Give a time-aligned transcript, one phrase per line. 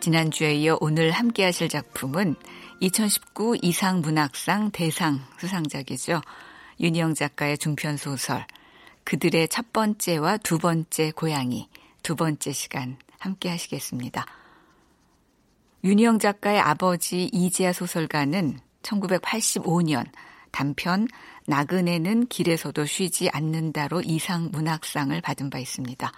[0.00, 2.36] 지난주에 이어 오늘 함께 하실 작품은
[2.80, 6.20] 2019 이상 문학상 대상 수상작이죠.
[6.80, 8.46] 윤희영 작가의 중편 소설
[9.02, 11.68] 그들의 첫 번째와 두 번째 고양이
[12.02, 14.24] 두 번째 시간 함께 하시겠습니다.
[15.82, 20.06] 윤희영 작가의 아버지 이지아 소설가는 1985년
[20.52, 21.08] 단편
[21.46, 26.12] 나그네는 길에서도 쉬지 않는다로 이상 문학상을 받은 바 있습니다.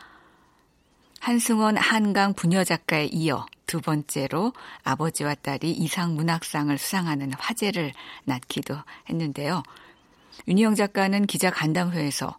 [1.20, 7.92] 한승원 한강 부녀 작가에 이어 두 번째로 아버지와 딸이 이상 문학상을 수상하는 화제를
[8.24, 8.76] 낳기도
[9.08, 9.62] 했는데요.
[10.48, 12.36] 윤희영 작가는 기자 간담회에서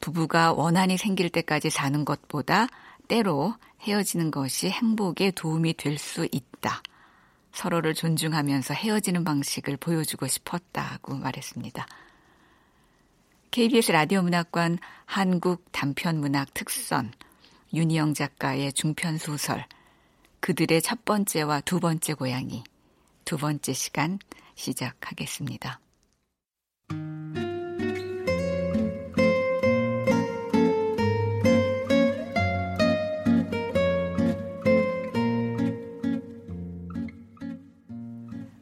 [0.00, 2.68] 부부가 원한이 생길 때까지 사는 것보다
[3.08, 6.82] 때로 헤어지는 것이 행복에 도움이 될 수 있다.
[7.52, 11.86] 서로를 존중하면서 헤어지는 방식을 보여주고 싶었다고 말했습니다.
[13.50, 17.12] KBS 라디오 문학관 한국 단편 문학 특선
[17.74, 19.64] 윤희영 작가의 중편 소설
[20.40, 22.62] 그들의 첫 번째와 두 번째 고양이
[23.24, 24.18] 두 번째 시간
[24.54, 25.80] 시작하겠습니다.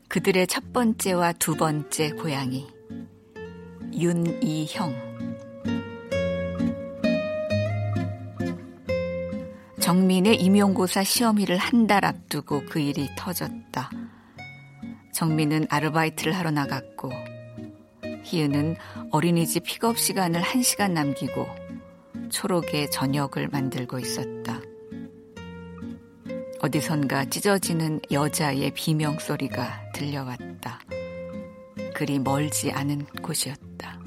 [0.09, 2.69] 그들의 첫 번째와 두 번째 고양이
[3.93, 5.04] 윤이형
[9.85, 13.91] 정민의 임용고사 시험일을 한 달 앞두고 그 일이 터졌다.
[15.13, 17.11] 정민은 아르바이트를 하러 나갔고
[18.25, 18.77] 희은은
[19.11, 21.47] 어린이집 픽업 시간을 한 시간 남기고
[22.31, 24.63] 초록의 저녁을 만들고 있었다.
[26.63, 30.81] 어디선가 찢어지는 여자의 비명 소리가 들려왔다.
[31.95, 34.01] 그리 멀지 않은 곳이었다.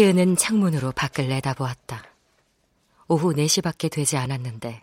[0.00, 2.02] 희은은 창문으로 밖을 내다보았다.
[3.06, 4.82] 오후 4시밖에 되지 않았는데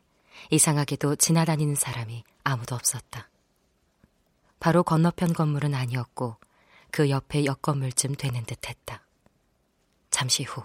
[0.51, 3.27] 이상하게도 지나다니는 사람이 아무도 없었다.
[4.59, 6.35] 바로 건너편 건물은 아니었고
[6.91, 9.01] 그 옆에 옆 건물쯤 되는 듯 했다.
[10.11, 10.63] 잠시 후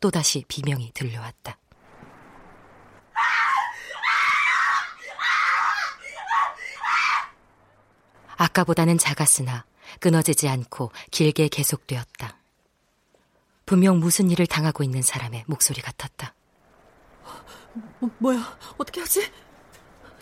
[0.00, 1.58] 또다시 비명이 들려왔다.
[8.38, 9.66] 아까보다는 작았으나
[10.00, 12.41] 끊어지지 않고 길게 계속되었다.
[13.66, 16.34] 분명 무슨 일을 당하고 있는 사람의 목소리 같았다.
[18.00, 18.58] 뭐, 뭐야?
[18.78, 19.30] 어떻게 하지?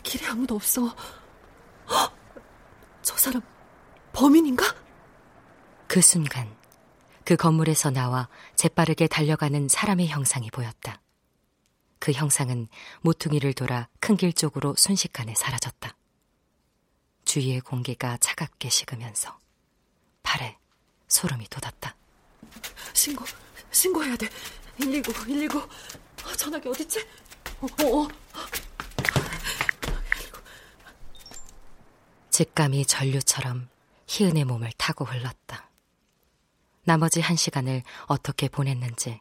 [0.02, 0.94] 길에 아무도 없어.
[1.90, 2.16] 헉!
[3.02, 3.42] 저 사람
[4.12, 4.64] 범인인가?
[5.88, 6.54] 그 순간
[7.24, 11.00] 그 건물에서 나와 재빠르게 달려가는 사람의 형상이 보였다.
[11.98, 12.68] 그 형상은
[13.02, 15.94] 모퉁이를 돌아 큰 길 쪽으로 순식간에 사라졌다.
[17.24, 19.38] 주위의 공기가 차갑게 식으면서
[20.22, 20.56] 발에
[21.08, 21.94] 소름이 돋았다.
[22.92, 23.24] 신고,
[23.70, 24.28] 신고해야 돼.
[24.78, 25.68] 119, 119.
[26.36, 27.06] 전화기 어딨지?
[27.60, 28.08] 어, 어, 어.
[32.30, 33.68] 직감이 전류처럼
[34.06, 35.70] 희은의 몸을 타고 흘렀다.
[36.84, 39.20] 나머지 한 시간을 어떻게 보냈는지,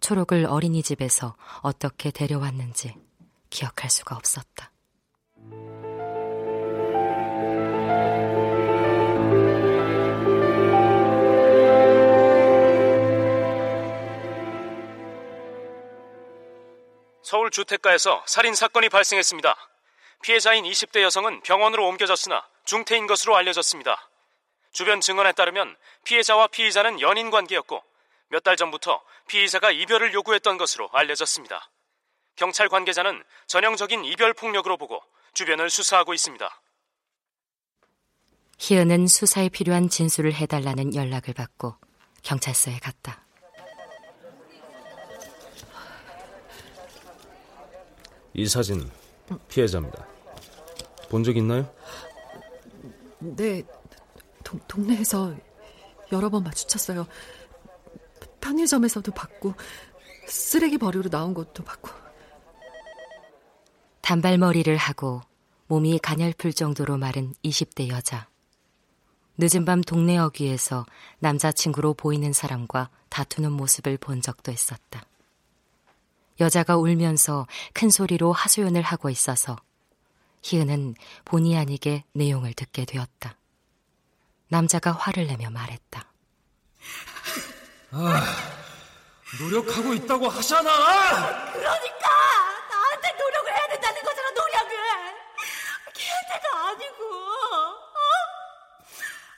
[0.00, 2.94] 초록을 어린이집에서 어떻게 데려왔는지
[3.50, 4.70] 기억할 수가 없었다.
[17.26, 19.56] 서울 주택가에서 살인 사건이 발생했습니다.
[20.22, 24.08] 피해자인 20대 여성은 병원으로 옮겨졌으나 중태인 것으로 알려졌습니다.
[24.70, 27.82] 주변 증언에 따르면 피해자와 피의자는 연인 관계였고
[28.28, 31.68] 몇 달 전부터 피의자가 이별을 요구했던 것으로 알려졌습니다.
[32.36, 35.02] 경찰 관계자는 전형적인 이별 폭력으로 보고
[35.34, 36.48] 주변을 수사하고 있습니다.
[38.60, 41.74] 희은은 수사에 필요한 진술을 해달라는 연락을 받고
[42.22, 43.25] 경찰서에 갔다.
[48.36, 48.90] 이 사진
[49.48, 50.06] 피해자입니다.
[51.08, 51.70] 본 적 있나요?
[53.18, 53.62] 네,
[54.44, 55.34] 동, 동네에서
[56.12, 57.06] 여러 번 마주쳤어요.
[58.40, 59.54] 편의점에서도 봤고
[60.28, 61.90] 쓰레기 버리러 나온 것도 봤고.
[64.02, 65.22] 단발머리를 하고
[65.68, 68.28] 몸이 가냘플 정도로 마른 20대 여자.
[69.38, 70.86] 늦은 밤 동네 어귀에서
[71.18, 75.02] 남자친구로 보이는 사람과 다투는 모습을 본 적도 있었다.
[76.40, 79.56] 여자가 울면서 큰 소리로 하소연을 하고 있어서
[80.42, 80.94] 희은은
[81.24, 83.36] 본의 아니게 내용을 듣게 되었다.
[84.48, 86.06] 남자가 화를 내며 말했다.
[87.92, 88.24] 아,
[89.40, 91.52] 노력하고 있다고 하잖아!
[91.52, 92.08] 그러니까!
[92.70, 94.76] 나한테 노력을 해야 된다는 거잖아, 노력을!
[95.94, 97.74] 걔한테가 아니고, 어?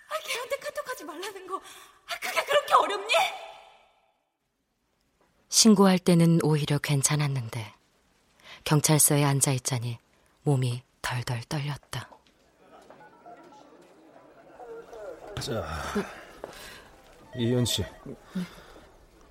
[0.08, 3.14] 아, 걔한테 카톡하지 말라는 거, 아, 그게 그렇게 어렵니?
[5.48, 7.74] 신고할 때는 오히려 괜찮았는데,
[8.64, 9.98] 경찰서에 앉아 있자니
[10.42, 12.10] 몸이 덜덜 떨렸다.
[15.40, 15.64] 자,
[17.36, 17.84] 이현 씨.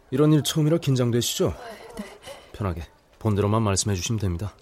[0.09, 1.53] 이런 일 처음이라 긴장되시죠?
[1.97, 2.19] 네.
[2.53, 2.83] 편하게
[3.19, 4.55] 본대로만 말씀해 주시면 됩니다.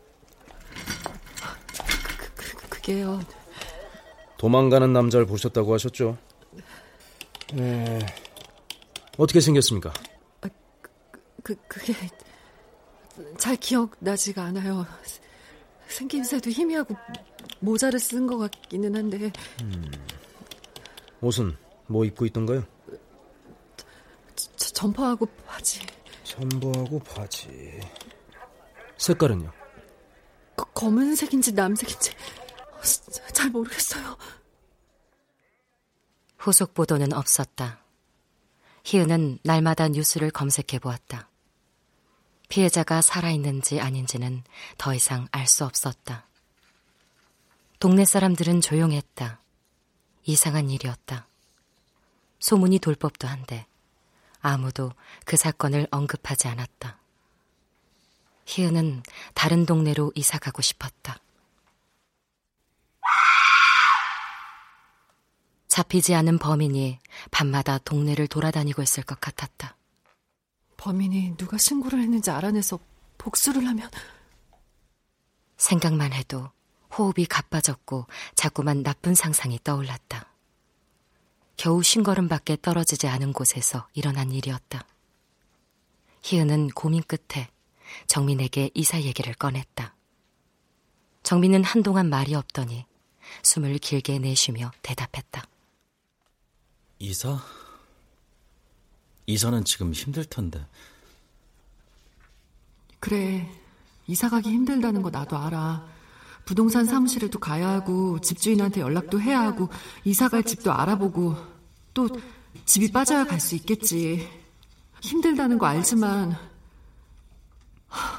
[2.18, 3.22] 그, 그, 그게요.
[4.38, 6.18] 도망가는 남자를 보셨다고 하셨죠?
[7.54, 8.00] 네.
[9.18, 9.94] 어떻게 생겼습니까?
[11.46, 11.94] 아, 그, 그, 그게
[13.38, 14.86] 잘 기억나지가 않아요.
[15.88, 16.96] 생김새도 희미하고
[17.60, 19.32] 모자를 쓴 것 같기는 한데.
[19.62, 19.92] 음.
[21.22, 21.56] 옷은
[21.86, 22.66] 뭐 입고 있던가요?
[24.36, 25.86] 저, 점퍼하고 바지.
[26.24, 27.80] 점퍼하고 바지.
[28.98, 29.52] 색깔은요?
[30.56, 32.12] 거, 검은색인지 남색인지
[33.34, 34.18] 잘 모르겠어요.
[36.40, 37.84] 후속 보도는 없었다.
[38.84, 41.30] 희은은 날마다 뉴스를 검색해 보았다.
[42.50, 44.44] 피해자가 살아있는지 아닌지는
[44.78, 46.28] 더 이상 알 수 없었다.
[47.80, 49.40] 동네 사람들은 조용했다.
[50.24, 51.28] 이상한 일이었다.
[52.40, 53.66] 소문이 돌 법도 한데
[54.42, 54.92] 아무도
[55.26, 57.00] 그 사건을 언급하지 않았다.
[58.46, 59.04] 희은은
[59.34, 61.20] 다른 동네로 이사 가고 싶었다.
[65.68, 67.00] 잡히지 않은 범인이
[67.32, 69.76] 밤마다 동네를 돌아다니고 있을 것 같았다.
[70.78, 72.80] 범인이 누가 신고를 했는지 알아내서
[73.18, 73.90] 복수를 하면
[75.58, 76.50] 생각만 해도
[76.98, 80.32] 호흡이 가빠졌고 자꾸만 나쁜 상상이 떠올랐다.
[81.58, 84.86] 겨우 쉰걸음밖에 떨어지지 않은 곳에서 일어난 일이었다.
[86.24, 87.50] 희은은 고민 끝에
[88.08, 89.96] 정민에게 이사 얘기를 꺼냈다.
[91.24, 92.86] 정민은 한동안 말이 없더니
[93.44, 95.48] 숨을 길게 내쉬며 대답했다.
[97.00, 97.40] 이사?
[99.28, 100.66] 이사는 지금 힘들 텐데.
[103.00, 103.50] 그래.
[104.08, 105.88] 이사 가기 힘들다는 거 나도 알아.
[106.46, 109.70] 부동산 사무실에도 가야 하고 집주인한테 연락도 해야 하고
[110.04, 111.36] 이사 갈 집도 알아보고
[111.96, 112.08] 또
[112.66, 114.30] 집이 빠져야 갈 수 있겠지.
[115.02, 116.36] 힘들다는 거 알지만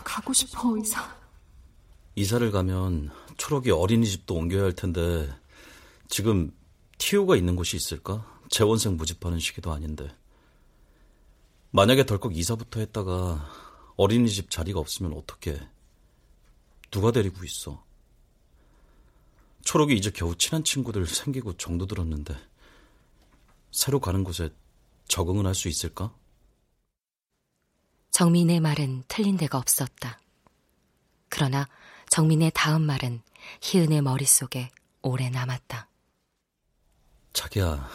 [0.05, 1.17] 가고 싶어 이사.
[2.17, 5.33] 이사를 가면 초록이 어린이집도 옮겨야 할 텐데
[6.09, 6.53] 지금
[6.99, 8.25] 티오가 있는 곳이 있을까?
[8.49, 10.09] 재원생 모집하는 시기도 아닌데.
[11.77, 13.51] 만약에 덜컥 이사부터 했다가
[13.99, 15.61] 어린이집 자리가 없으면 어떻게?
[16.91, 17.85] 누가 데리고 있어?
[19.63, 22.35] 초록이 이제 겨우 친한 친구들 생기고 정도 들었는데
[23.73, 24.49] 새로 가는 곳에
[25.09, 26.15] 적응은 할수 있을까?
[28.11, 30.19] 정민의 말은 틀린 데가 없었다.
[31.29, 31.69] 그러나
[32.09, 33.21] 정민의 다음 말은
[33.61, 34.71] 희은의 머릿속에
[35.03, 35.91] 오래 남았다.
[37.35, 37.87] 자기야,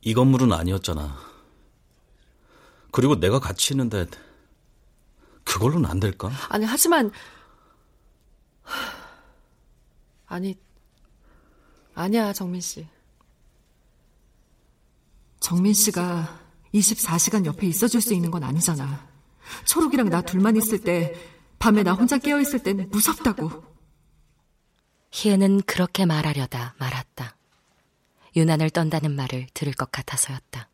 [0.00, 1.33] 이 건물은 아니었잖아.
[2.94, 4.06] 그리고 내가 같이 있는데
[5.42, 6.30] 그걸로는 안 될까?
[6.48, 7.10] 아니, 하지만
[10.26, 10.56] 아니,
[11.96, 12.86] 아니야, 정민 씨.
[15.40, 16.40] 정민 씨가
[16.72, 19.08] 24시간 옆에 있어줄 수 있는 건 아니잖아.
[19.64, 21.16] 초록이랑 나 둘만 있을 때,
[21.58, 23.50] 밤에 나 혼자 깨어 있을 땐 무섭다고.
[25.10, 27.36] 희은은 그렇게 말하려다 말았다.
[28.36, 30.68] 유난을 떤다는 말을 들을 것 같아서였다.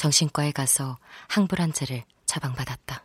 [0.00, 0.96] 정신과에 가서
[1.28, 3.02] 항불안제를 처방받았다.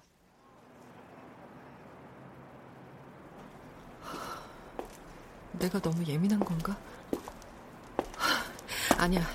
[5.60, 6.78] 내가 너무 예민한 건가?
[8.98, 9.28] 아니야.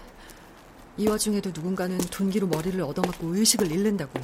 [0.96, 4.18] 이 와중에도 누군가는 둔기로 머리를 얻어맞고 의식을 잃는다고.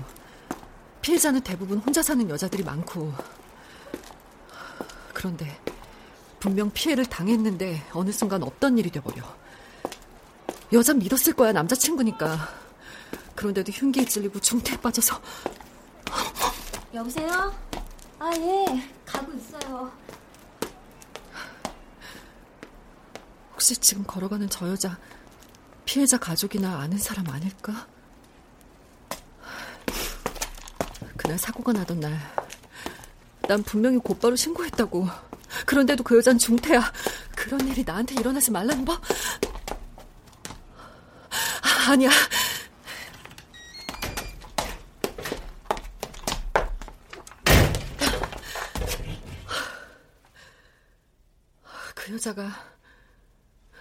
[1.02, 3.12] 피해자는 대부분 혼자 사는 여자들이 많고.
[5.12, 5.60] 그런데
[6.40, 9.22] 분명 피해를 당했는데 어느 순간 없던 일이 돼버려.
[10.72, 12.65] 여자 믿었을 거야 남자친구니까.
[13.36, 15.20] 그런데도 흉기에 찔리고 중태에 빠져서.
[16.94, 17.54] 여보세요?
[18.18, 19.92] 아 예, 가고 있어요.
[23.52, 24.98] 혹시 지금 걸어가는 저 여자
[25.84, 27.86] 피해자 가족이나 아는 사람 아닐까?
[31.16, 32.18] 그날 사고가 나던 날,
[33.48, 35.08] 난 분명히 곧바로 신고했다고.
[35.66, 36.92] 그런데도 그 여잔 중태야.
[37.34, 39.00] 그런 일이 나한테 일어나지 말라는 법?
[41.62, 42.10] 아, 아니야.
[51.94, 52.50] 그 여자가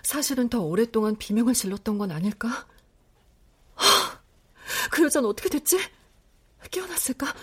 [0.03, 2.67] 사실은 더 오랫동안 비명을 질렀던 건 아닐까?
[4.91, 5.79] 그 여자는 어떻게 됐지?
[6.69, 7.33] 깨어났을까?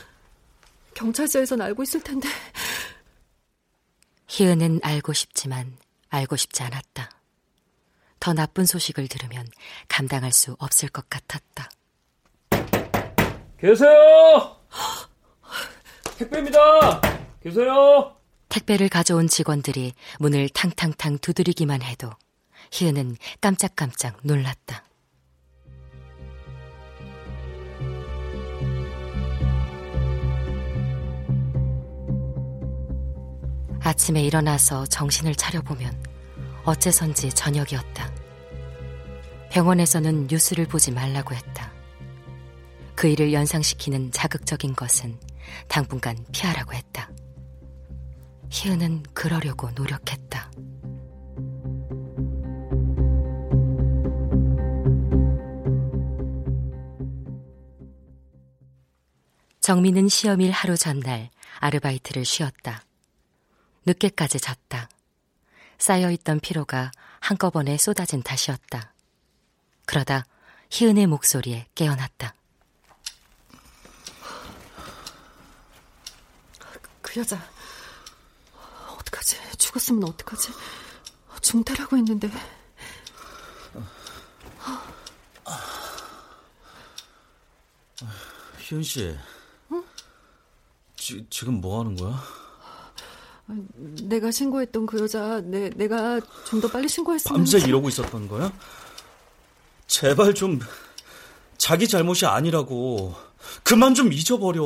[0.94, 2.28] 경찰서에선 알고 있을 텐데.
[4.28, 5.76] 희은은 알고 싶지만
[6.08, 7.10] 알고 싶지 않았다.
[8.20, 9.48] 더 나쁜 소식을 들으면
[9.88, 11.68] 감당할 수 없을 것 같았다.
[13.58, 14.56] 계세요!
[16.16, 17.00] 택배입니다!
[17.42, 18.21] 계세요!
[18.52, 22.10] 택배를 가져온 직원들이 문을 탕탕탕 두드리기만 해도
[22.70, 24.84] 희은은 깜짝깜짝 놀랐다.
[33.80, 36.04] 아침에 일어나서 정신을 차려보면
[36.64, 38.12] 어째선지 저녁이었다.
[39.50, 41.72] 병원에서는 뉴스를 보지 말라고 했다.
[42.94, 45.18] 그 일을 연상시키는 자극적인 것은
[45.68, 47.10] 당분간 피하라고 했다.
[48.52, 50.50] 희은은 그러려고 노력했다.
[59.60, 61.30] 정민은 시험일 하루 전날
[61.60, 62.84] 아르바이트를 쉬었다.
[63.86, 64.90] 늦게까지 잤다.
[65.78, 68.92] 쌓여있던 피로가 한꺼번에 쏟아진 탓이었다.
[69.86, 70.26] 그러다
[70.70, 72.34] 희은의 목소리에 깨어났다.
[77.00, 77.61] 그 여자 어떡하지?
[79.62, 80.50] 죽었으면 어떡하지?
[81.40, 82.28] 중태라고 했는데
[88.60, 89.14] 희은 씨,
[89.72, 89.84] 응?
[90.96, 92.18] 지, 지금 뭐 하는 거야?
[94.04, 97.36] 내가 신고했던 그 여자, 내, 내가 좀 더 빨리 신고했으면.
[97.38, 98.52] 밤새 이러고 있었던 거야?
[99.86, 100.60] 제발 좀
[101.58, 103.14] 자기 잘못이 아니라고
[103.62, 104.62] 그만 좀 잊어버려.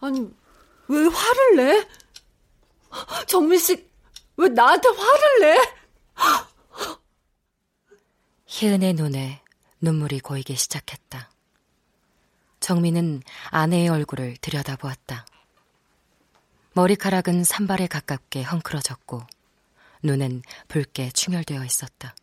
[0.00, 0.28] 아니
[0.90, 1.88] 왜 화를 내?
[3.28, 3.88] 정민 씨,
[4.36, 5.56] 왜 나한테 화를 내?
[8.46, 9.40] 희은의 눈에
[9.80, 11.30] 눈물이 고이기 시작했다.
[12.58, 15.26] 정민은 아내의 얼굴을 들여다보았다.
[16.72, 19.22] 머리카락은 산발에 가깝게 헝클어졌고
[20.02, 22.16] 눈은 붉게 충혈되어 있었다.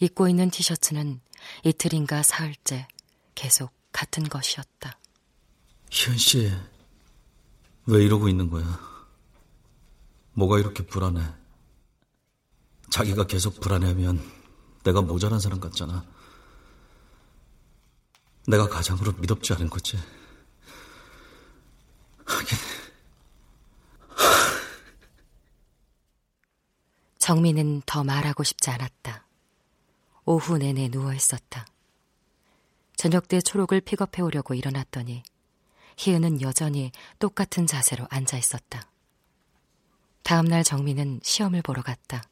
[0.00, 1.20] 입고 있는 티셔츠는
[1.62, 2.88] 이틀인가 사흘째
[3.36, 4.98] 계속 같은 것이었다.
[5.90, 6.52] 희은 씨,
[7.86, 8.64] 왜 이러고 있는 거야?
[10.32, 11.20] 뭐가 이렇게 불안해?
[12.90, 14.22] 자기가 계속 불안해하면
[14.84, 16.04] 내가 모자란 사람 같잖아.
[18.46, 19.98] 내가 가장으로 믿업지 않은 거지.
[22.24, 22.58] 하긴
[27.18, 29.26] 정민은 더 말하고 싶지 않았다.
[30.26, 31.66] 오후 내내 누워 있었다.
[32.96, 35.22] 저녁 때 초록을 픽업해 오려고 일어났더니
[35.96, 38.82] 희은은 여전히 똑같은 자세로 앉아 있었다.
[40.22, 42.22] 다음 날 정민은 시험을 보러 갔다.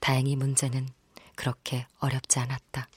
[0.00, 0.88] 다행히 문제는
[1.36, 2.88] 그렇게 어렵지 않았다.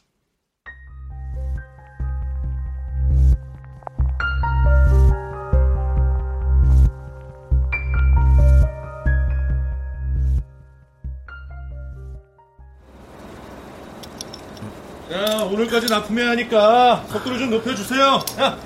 [15.11, 18.25] 야, 오늘까지 납품해야 하니까 속도를 좀 높여주세요.
[18.39, 18.59] 야,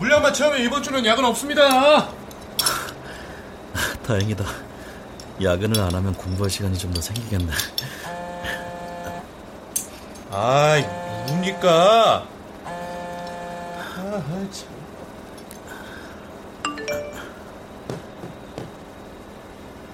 [0.00, 2.08] 물량만 채우면 이번 주는 야근 없습니다.
[4.02, 4.44] 다행이다.
[5.42, 7.52] 야근을 안 하면 공부할 시간이 좀 더 생기겠네.
[10.32, 10.82] 아이,
[11.26, 12.26] 뭡니까?
[12.64, 14.68] 아, 참.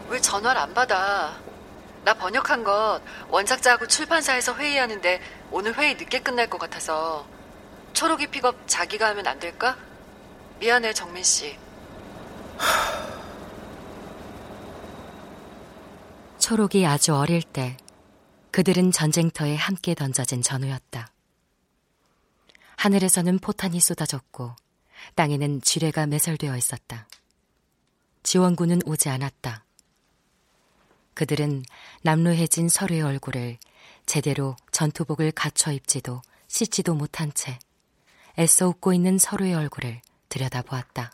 [0.08, 1.34] 왜 전화를 안 받아?
[2.04, 5.20] 나 번역한 것 원작자하고 출판사에서 회의하는데
[5.50, 7.26] 오늘 회의 늦게 끝날 것 같아서
[7.92, 9.76] 초록이 픽업 자기가 하면 안 될까?
[10.58, 11.56] 미안해 정민 씨.
[16.38, 17.76] 초록이 아주 어릴 때
[18.52, 21.12] 그들은 전쟁터에 함께 던져진 전우였다.
[22.76, 24.54] 하늘에서는 포탄이 쏟아졌고
[25.14, 27.06] 땅에는 지뢰가 매설되어 있었다.
[28.22, 29.64] 지원군은 오지 않았다.
[31.14, 31.64] 그들은
[32.02, 33.58] 남루해진 서로의 얼굴을
[34.06, 37.58] 제대로 전투복을 갖춰 입지도 씻지도 못한 채
[38.38, 41.12] 애써 웃고 있는 서로의 얼굴을 들여다보았다.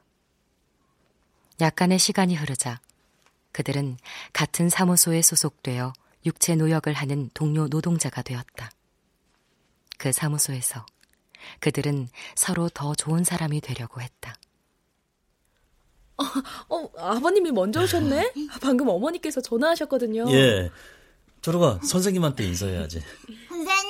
[1.61, 2.81] 약간의 시간이 흐르자
[3.53, 3.99] 그들은
[4.33, 5.93] 같은 사무소에 소속되어
[6.25, 8.71] 육체 노역을 하는 동료 노동자가 되었다.
[9.99, 10.85] 그 사무소에서
[11.61, 14.35] 그들은 서로 더 좋은 사람이 되려고 했다.
[16.17, 16.25] 어,
[16.69, 18.33] 어, 아버님이 먼저 오셨네?
[18.61, 20.31] 방금 어머니께서 전화하셨거든요.
[20.33, 20.71] 예.
[21.41, 23.03] 초록아, 선생님한테 인사해야지.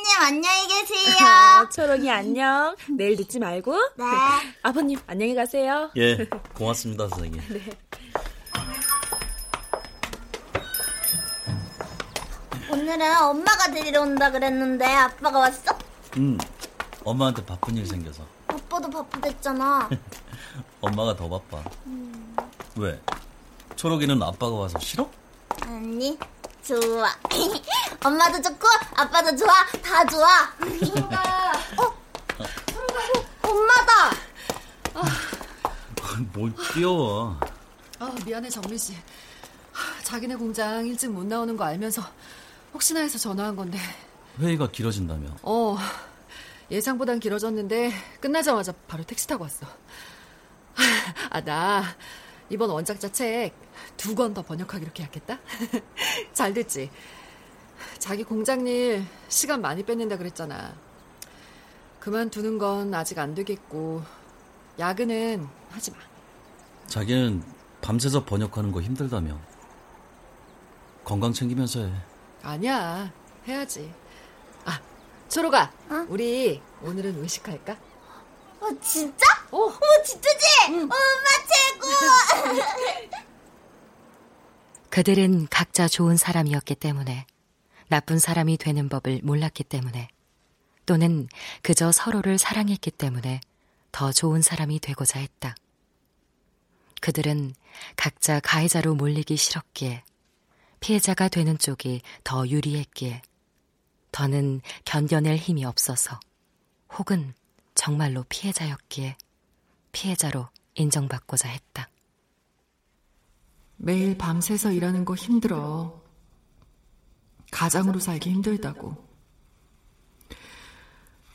[0.02, 1.68] 선생님, 안녕히 계세요.
[1.72, 2.74] 초록이 안녕.
[2.90, 3.72] 내일 늦지 말고.
[3.96, 4.04] 네.
[4.62, 5.90] 아버님, 안녕히 가세요.
[5.96, 6.16] 예,
[6.54, 7.40] 고맙습니다, 선생님.
[7.50, 7.60] 네.
[12.70, 15.78] 오늘은 엄마가 데리러 온다 그랬는데 아빠가 왔어?
[16.16, 16.36] 음,
[17.04, 18.24] 엄마한테 바쁜 일 생겨서.
[18.48, 19.88] 아빠도 바쁘댔잖아.
[20.80, 21.62] 엄마가 더 바빠.
[21.86, 22.36] 음.
[22.76, 23.00] 왜?
[23.76, 25.08] 초록이는 아빠가 와서 싫어?
[25.66, 26.18] 아니,
[26.64, 27.08] 좋아.
[28.04, 28.66] 엄마도 좋고
[28.96, 29.52] 아빠도 좋아.
[29.82, 30.28] 다 좋아.
[30.58, 31.52] 초록아.
[31.78, 31.94] 어?
[32.66, 33.28] 초록아.
[33.42, 34.10] 엄마다.
[34.94, 35.02] 아.
[36.32, 37.38] 뭘 뛰어와.
[37.98, 38.96] 아, 미안해 정민 씨.
[40.02, 42.02] 자기네 공장 일찍 못 나오는 거 알면서
[42.74, 43.78] 혹시나 해서 전화한 건데.
[44.38, 45.28] 회의가 길어진다며?
[45.42, 45.76] 어.
[46.70, 49.66] 예상보단 길어졌는데 끝나자마자 바로 택시 타고 왔어.
[51.30, 51.84] 아, 나
[52.48, 53.52] 이번 원작자 책
[53.96, 55.38] 두 권 더 번역하기로 계약했다.
[56.32, 56.90] 잘 됐지?
[57.98, 60.74] 자기 공장 일 시간 많이 뺏는다 그랬잖아.
[62.00, 64.02] 그만두는 건 아직 안 되겠고
[64.78, 65.98] 야근은 하지 마.
[66.86, 67.42] 자기는
[67.80, 69.38] 밤새서 번역하는 거 힘들다며.
[71.04, 71.92] 건강 챙기면서 해.
[72.42, 73.12] 아니야.
[73.46, 73.92] 해야지.
[74.64, 74.80] 아,
[75.28, 75.72] 초록아.
[75.90, 76.06] 어?
[76.08, 77.72] 우리 오늘은 외식할까?
[78.60, 79.26] 어, 진짜?
[79.50, 79.58] 어.
[79.66, 80.46] 어, 진짜지?
[80.70, 80.82] 응.
[80.82, 80.94] 엄마
[81.48, 82.62] 최고!
[84.90, 87.26] 그들은 각자 좋은 사람이었기 때문에
[87.92, 90.08] 나쁜 사람이 되는 법을 몰랐기 때문에
[90.86, 91.28] 또는
[91.60, 93.42] 그저 서로를 사랑했기 때문에
[93.92, 95.54] 더 좋은 사람이 되고자 했다.
[97.02, 97.54] 그들은
[97.96, 100.04] 각자 가해자로 몰리기 싫었기에
[100.80, 103.20] 피해자가 되는 쪽이 더 유리했기에
[104.10, 106.18] 더는 견뎌낼 힘이 없어서
[106.96, 107.34] 혹은
[107.74, 109.18] 정말로 피해자였기에
[109.92, 111.90] 피해자로 인정받고자 했다.
[113.76, 116.01] 매일 밤새서 일하는 거 힘들어.
[117.52, 118.96] 가장으로 살기 힘들다고.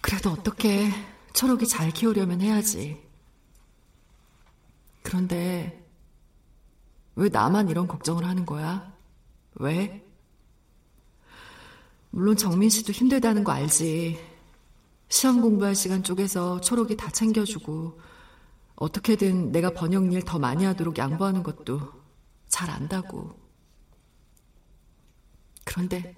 [0.01, 0.89] 그래도 어떻게
[1.33, 3.01] 초록이 잘 키우려면 해야지.
[5.03, 5.85] 그런데
[7.15, 8.93] 왜 나만 이런 걱정을 하는 거야?
[9.55, 10.03] 왜?
[12.09, 14.19] 물론 정민 씨도 힘들다는 거 알지.
[15.09, 17.99] 시험 공부할 시간 쪽에서 초록이 다 챙겨주고
[18.75, 21.93] 어떻게든 내가 번역 일 더 많이 하도록 양보하는 것도
[22.47, 23.46] 잘 안다고.
[25.67, 26.15] 그런데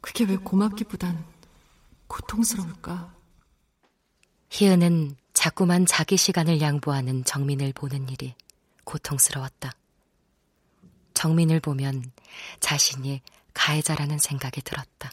[0.00, 1.24] 그게 왜 고맙기보단
[2.08, 3.14] 고통스러울까?
[4.50, 8.34] 희은은 자꾸만 자기 시간을 양보하는 정민을 보는 일이
[8.82, 9.72] 고통스러웠다.
[11.14, 12.10] 정민을 보면
[12.60, 13.22] 자신이
[13.54, 15.12] 가해자라는 생각이 들었다.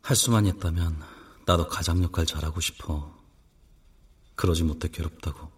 [0.00, 1.02] 할 수만 있다면
[1.44, 3.12] 나도 가장 역할 잘하고 싶어.
[4.36, 5.50] 그러지 못해 괴롭다고.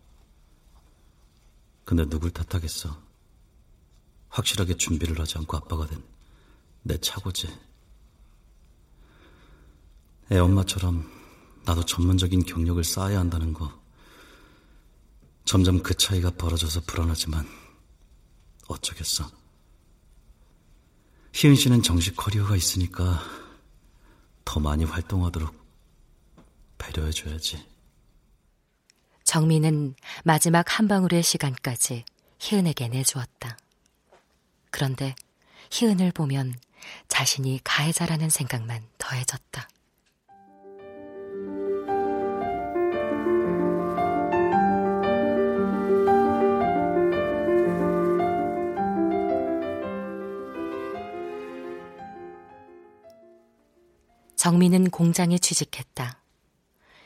[1.85, 3.10] 근데 누굴 탓하겠어.
[4.31, 7.49] 확실하게 준비를 하지 않고 아빠가 된내 차고지.
[10.33, 11.11] 애 엄마처럼
[11.65, 13.79] 나도 전문적인 경력을 쌓아야 한다는 거.
[15.45, 17.47] 점점 그 차이가 벌어져서 불안하지만
[18.69, 19.29] 어쩌겠어.
[21.33, 23.21] 희은 씨는 정식 커리어가 있으니까
[24.45, 25.53] 더 많이 활동하도록
[26.79, 27.67] 배려해줘야지.
[29.25, 32.05] 정민은 마지막 한 방울의 시간까지
[32.41, 33.57] 희은에게 내주었다.
[34.71, 35.15] 그런데
[35.71, 36.55] 희은을 보면
[37.09, 39.69] 자신이 가해자라는 생각만 더해졌다.
[54.37, 56.19] 정민은 공장에 취직했다.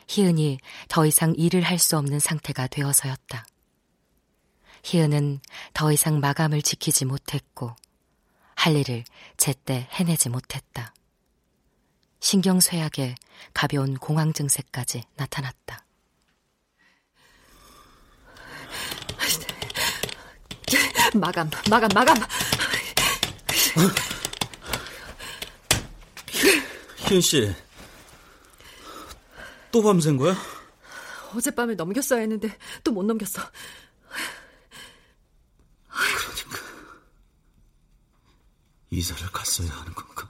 [0.06, 3.44] 희은이 더 이상 일을 할 수 없는 상태가 되어서였다.
[4.84, 5.40] 희은은
[5.72, 7.74] 더 이상 마감을 지키지 못했고
[8.54, 9.04] 할 일을
[9.36, 10.94] 제때 해내지 못했다.
[12.20, 13.14] 신경 쇠약에
[13.52, 15.84] 가벼운 공황 증세까지 나타났다.
[21.14, 22.16] 마감, 마감, 마감.
[27.08, 27.54] 희은 씨,
[29.70, 30.34] 또 밤샌 거야?
[31.34, 33.42] 어젯밤에 넘겼어야 했는데 또 못 넘겼어.
[35.88, 36.58] 그러니까
[38.94, 40.28] 이사를 갔어야 하는 건가?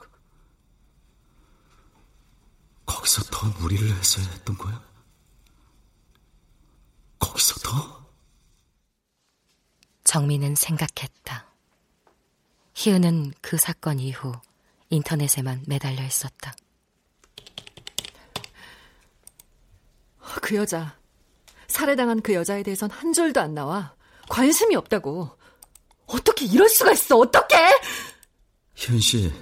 [2.85, 4.83] 거기서 더 무리를 했어야 했던 거야?
[7.19, 8.05] 거기서 더?
[10.03, 11.45] 정민은 생각했다.
[12.75, 14.33] 희은은 그 사건 이후
[14.89, 16.53] 인터넷에만 매달려 있었다.
[20.41, 20.97] 그 여자
[21.67, 23.95] 살해당한 그 여자에 대해선 한 줄도 안 나와.
[24.29, 25.37] 관심이 없다고.
[26.07, 27.17] 어떻게 이럴 수가 있어?
[27.17, 27.55] 어떻게?
[28.87, 29.33] 희은 씨,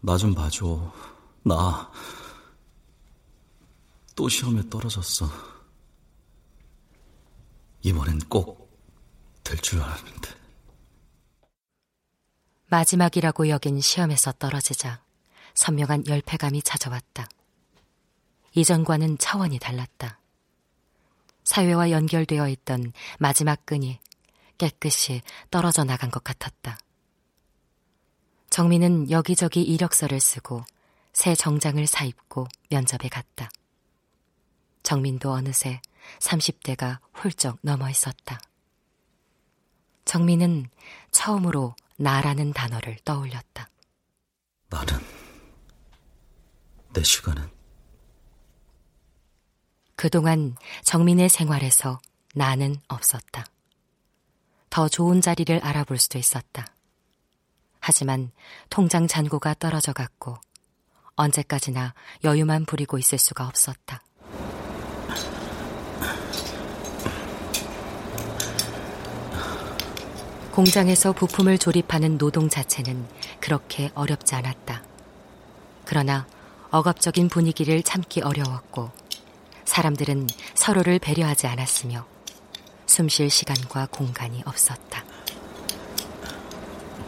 [0.00, 0.92] 나 좀 봐줘.
[1.44, 1.90] 나
[4.16, 5.28] 또 시험에 떨어졌어.
[7.82, 8.64] 이번엔 꼭
[9.42, 10.30] 될 줄 알았는데.
[12.68, 15.02] 마지막이라고 여긴 시험에서 떨어지자
[15.54, 17.28] 선명한 열패감이 찾아왔다.
[18.54, 20.18] 이전과는 차원이 달랐다.
[21.44, 24.00] 사회와 연결되어 있던 마지막 끈이
[24.56, 26.78] 깨끗이 떨어져 나간 것 같았다.
[28.54, 30.62] 정민은 여기저기 이력서를 쓰고
[31.12, 33.50] 새 정장을 사입고 면접에 갔다.
[34.84, 35.82] 정민도 어느새
[36.20, 38.38] 30대가 훌쩍 넘어 있었다.
[40.04, 40.68] 정민은
[41.10, 43.68] 처음으로 나라는 단어를 떠올렸다.
[44.70, 45.00] 나는,
[46.92, 47.50] 내 시간은.
[49.96, 52.00] 그동안 정민의 생활에서
[52.36, 53.46] 나는 없었다.
[54.70, 56.73] 더 좋은 자리를 알아볼 수도 있었다.
[57.86, 58.30] 하지만
[58.70, 60.38] 통장 잔고가 떨어져 갔고
[61.16, 61.92] 언제까지나
[62.24, 64.02] 여유만 부리고 있을 수가 없었다.
[70.52, 73.06] 공장에서 부품을 조립하는 노동 자체는
[73.38, 74.82] 그렇게 어렵지 않았다.
[75.84, 76.26] 그러나
[76.70, 78.92] 억압적인 분위기를 참기 어려웠고
[79.66, 82.06] 사람들은 서로를 배려하지 않았으며
[82.86, 85.04] 숨 쉴 시간과 공간이 없었다.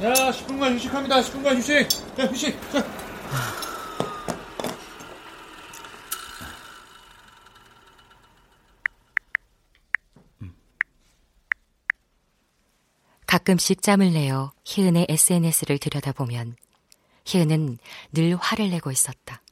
[0.03, 1.21] 야, 10분간 휴식합니다.
[1.23, 1.89] 10분간 휴식.
[2.19, 2.71] 야, 휴식.
[2.71, 2.85] 자.
[13.27, 16.57] 가끔씩 짬을 내어 희은의 SNS를 들여다보면
[17.25, 17.79] 희은은
[18.13, 19.43] 늘 화를 내고 있었다.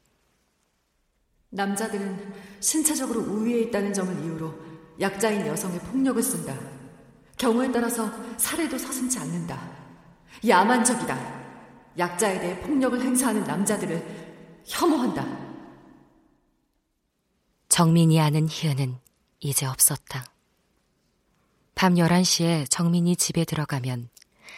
[1.51, 4.55] 남자들은 신체적으로 우위에 있다는 점을 이유로
[5.01, 6.55] 약자인 여성의 폭력을 쓴다.
[7.37, 9.84] 경우에 따라서 살해도 서슴지 않는다.
[10.47, 11.45] 야만적이다.
[11.99, 15.25] 약자에 대해 폭력을 행사하는 남자들을 혐오한다.
[17.69, 18.99] 정민이 아는 희은은
[19.41, 20.27] 이제 없었다.
[21.75, 24.09] 밤 11시에 정민이 집에 들어가면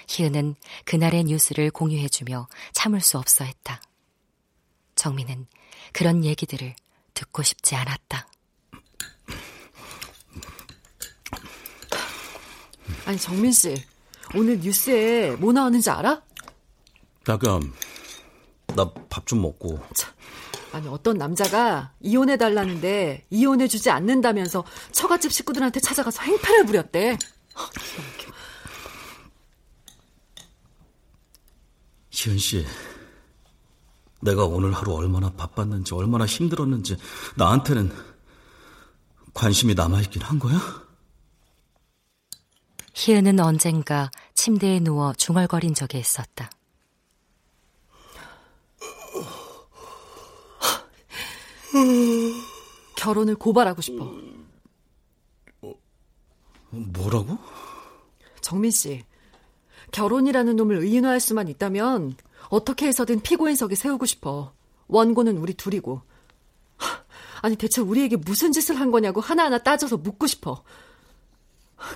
[0.09, 3.81] 희은은 그날의 뉴스를 공유해주며 참을 수 없어 했다.
[4.95, 5.47] 정민은
[5.93, 6.75] 그런 얘기들을
[7.15, 8.29] 듣고 싶지 않았다.
[13.07, 13.83] 아니, 정민 씨.
[14.37, 16.23] 오늘 뉴스에 뭐 나왔는지 알아?
[17.27, 17.73] 야금,
[18.75, 19.81] 나밥 좀 먹고.
[19.95, 20.13] 참,
[20.73, 27.17] 아니, 어떤 남자가 이혼해 달라는데 이혼해 주지 않는다면서 처갓집 식구들한테 찾아가서 행패를 부렸대.
[32.11, 32.67] 희은 씨,
[34.21, 36.99] 내가 오늘 하루 얼마나 바빴는지, 얼마나 힘들었는지,
[37.37, 37.91] 나한테는
[39.33, 40.61] 관심이 남아있긴 한 거야?
[42.95, 46.51] 희은은 언젠가 침대에 누워 중얼거린 적이 있었다.
[52.97, 54.13] 결혼을 고발하고 싶어.
[56.71, 57.39] 뭐라고?
[58.41, 59.05] 정민 씨,
[59.93, 62.17] 결혼이라는 놈을 의인화할 수만 있다면
[62.49, 64.53] 어떻게 해서든 피고인석에 세우고 싶어.
[64.87, 66.03] 원고는 우리 둘이고.
[67.43, 70.63] 아니 대체 우리에게 무슨 짓을 한 거냐고 하나하나 따져서 묻고 싶어.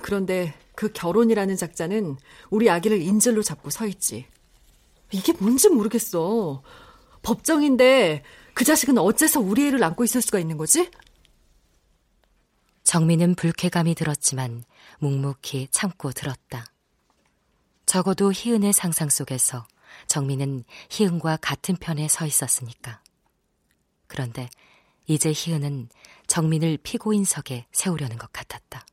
[0.01, 2.17] 그런데 그 결혼이라는 작자는
[2.49, 4.25] 우리 아기를 인질로 잡고 서 있지.
[5.11, 6.63] 이게 뭔지 모르겠어.
[7.21, 8.23] 법정인데
[8.55, 10.89] 그 자식은 어째서 우리 애를 안고 있을 수가 있는 거지?
[12.83, 14.63] 정민은 불쾌감이 들었지만
[14.97, 16.65] 묵묵히 참고 들었다.
[17.85, 19.67] 적어도 희은의 상상 속에서
[20.07, 23.03] 정민은 희은과 같은 편에 서 있었으니까.
[24.07, 24.49] 그런데
[25.05, 25.89] 이제 희은은
[26.25, 28.83] 정민을 피고인석에 세우려는 것 같았다.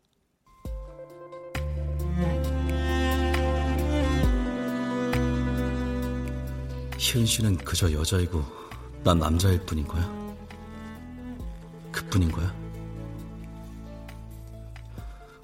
[6.98, 8.44] 희은 씨는 그저 여자이고
[9.04, 10.10] 난 남자일 뿐인 거야?
[11.92, 12.52] 그뿐인 거야?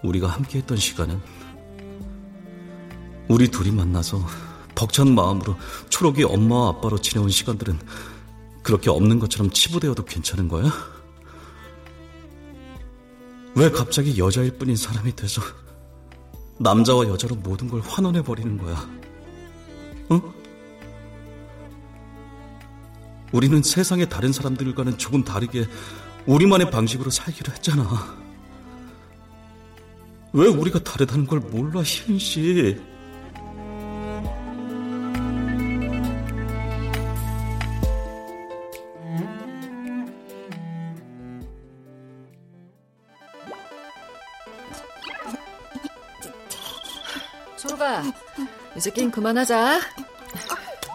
[0.03, 1.21] 우리가 함께 했던 시간은
[3.29, 4.21] 우리 둘이 만나서
[4.75, 5.57] 벅찬 마음으로
[5.89, 7.79] 초록이 엄마와 아빠로 지내온 시간들은
[8.63, 10.71] 그렇게 없는 것처럼 치부되어도 괜찮은 거야?
[13.55, 15.41] 왜 갑자기 여자일 뿐인 사람이 돼서
[16.59, 18.89] 남자와 여자로 모든 걸 환원해버리는 거야?
[20.11, 20.44] 어?
[23.35, 25.67] 우리는 세상의 다른 사람들과는 조금 다르게
[26.25, 28.17] 우리만의 방식으로 살기로 했잖아.
[30.33, 32.81] 왜 우리가 다르다는 걸 몰라, 희은 씨?
[47.57, 48.05] 졸업아,
[48.77, 49.81] 이제 게임 그만하자.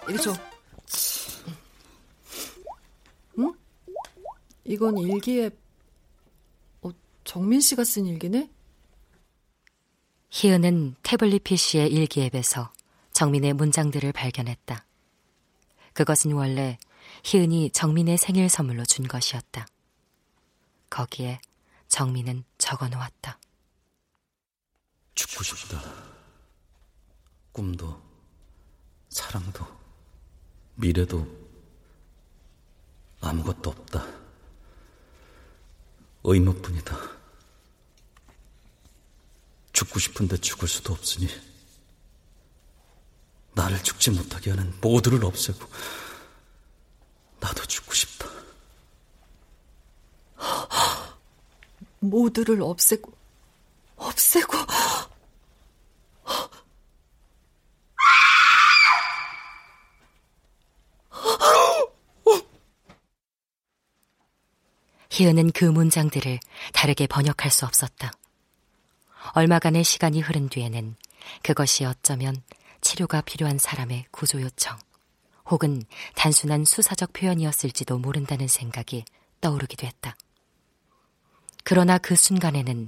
[0.07, 0.33] 이리 줘.
[4.79, 5.49] 이건 일기에,
[6.81, 6.89] 어,
[7.25, 8.49] 정민 씨가 쓴 일기네?
[10.29, 12.71] 희은은 태블릿 PC의 일기 앱에서
[13.11, 14.85] 정민의 문장들을 발견했다.
[15.91, 16.77] 그것은 원래
[17.25, 19.67] 희은이 정민의 생일 선물로 준 것이었다.
[20.89, 21.41] 거기에
[21.89, 23.37] 정민은 적어 놓았다.
[25.13, 25.81] 죽고 싶다.
[27.51, 28.01] 꿈도,
[29.09, 29.65] 사랑도,
[30.75, 31.27] 미래도
[33.19, 34.28] 아무것도 없다.
[36.23, 36.97] 의무뿐이다.
[39.73, 41.27] 죽고 싶은데 죽을 수도 없으니
[43.53, 45.65] 나를 죽지 못하게 하는 모두를 없애고
[47.39, 48.27] 나도 죽고 싶다.
[51.99, 53.13] 모두를 없애고
[53.97, 54.57] 없애고
[65.09, 66.39] 희은은 그 문장들을
[66.73, 68.11] 다르게 번역할 수 없었다.
[69.33, 70.95] 얼마간의 시간이 흐른 뒤에는
[71.43, 72.41] 그것이 어쩌면
[72.81, 74.77] 치료가 필요한 사람의 구조 요청,
[75.49, 75.83] 혹은
[76.15, 79.03] 단순한 수사적 표현이었을지도 모른다는 생각이
[79.41, 80.15] 떠오르기도 했다.
[81.63, 82.87] 그러나 그 순간에는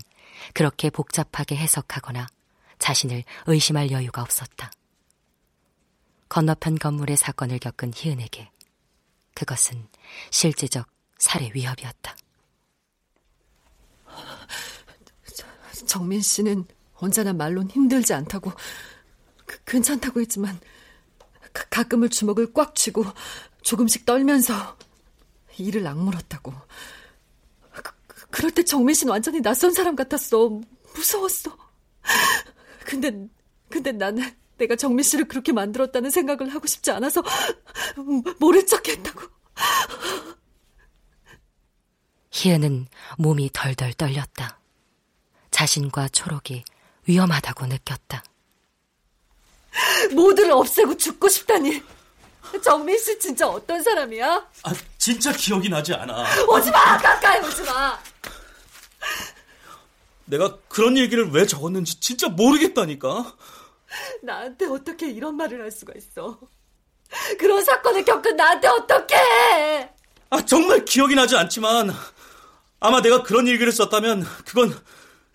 [0.54, 2.28] 그렇게 복잡하게 해석하거나
[2.80, 4.72] 자신을 의심할 여유가 없었다.
[6.30, 8.50] 건너편 건물의 사건을 겪은 희은에게
[9.34, 9.88] 그것은
[10.30, 10.88] 실제적
[11.22, 12.16] 살해 위협이었다.
[15.86, 18.52] 정민 씨는 언제나 말론 힘들지 않다고
[19.46, 20.60] 그, 괜찮다고 했지만
[21.54, 23.06] 가, 가끔을 주먹을 꽉 쥐고
[23.62, 24.78] 조금씩 떨면서
[25.58, 26.54] 이를 악물었다고.
[27.72, 30.60] 그, 그럴 때 정민 씨는 완전히 낯선 사람 같았어.
[30.96, 31.56] 무서웠어.
[32.84, 33.28] 근데
[33.70, 34.24] 근데 나는
[34.58, 37.24] 내가 정민 씨를 그렇게 만들었다는 생각을 하고 싶지 않아서
[38.40, 39.22] 모른 척 했다고.
[42.32, 44.60] 희은은 몸이 덜덜 떨렸다.
[45.52, 46.64] 자신과 초록이
[47.06, 48.24] 위험하다고 느꼈다.
[50.14, 51.84] 모두를 없애고 죽고 싶다니.
[52.64, 54.50] 정민 씨 진짜 어떤 사람이야?
[54.64, 56.26] 아, 진짜 기억이 나지 않아.
[56.48, 56.98] 오지 마!
[56.98, 57.98] 가까이 오지 마!
[60.26, 63.36] 내가 그런 얘기를 왜 적었는지 진짜 모르겠다니까.
[64.24, 66.40] 나한테 어떻게 이런 말을 할 수가 있어?
[67.38, 69.90] 그런 사건을 겪은 나한테 어떻게 해?
[70.30, 71.94] 아, 정말 기억이 나지 않지만
[72.82, 74.76] 아마 내가 그런 일기를 썼다면 그건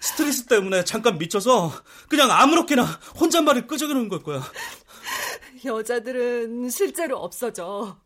[0.00, 1.72] 스트레스 때문에 잠깐 미쳐서
[2.08, 2.82] 그냥 아무렇게나
[3.18, 4.42] 혼잣말을 끄적이는 걸 거야.
[5.64, 7.98] 여자들은 실제로 없어져.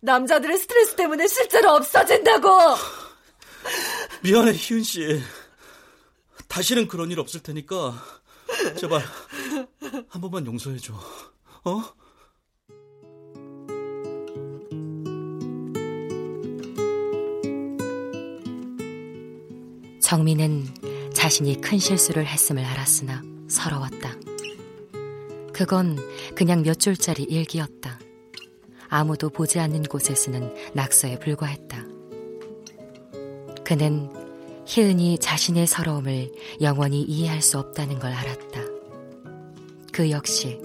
[0.00, 2.48] 남자들의 스트레스 때문에 실제로 없어진다고.
[4.22, 5.20] 미안해 희은 씨.
[6.46, 8.00] 다시는 그런 일 없을 테니까
[8.78, 9.02] 제발
[10.08, 10.94] 한 번만 용서해 줘.
[11.64, 11.82] 어?
[20.04, 20.66] 정민은
[21.14, 24.14] 자신이 큰 실수를 했음을 알았으나 서러웠다.
[25.54, 25.96] 그건
[26.34, 27.98] 그냥 몇 줄짜리 일기였다.
[28.88, 31.86] 아무도 보지 않는 곳에 쓰는 낙서에 불과했다.
[33.64, 34.10] 그는
[34.66, 38.60] 희은이 자신의 서러움을 영원히 이해할 수 없다는 걸 알았다.
[39.90, 40.60] 그 역시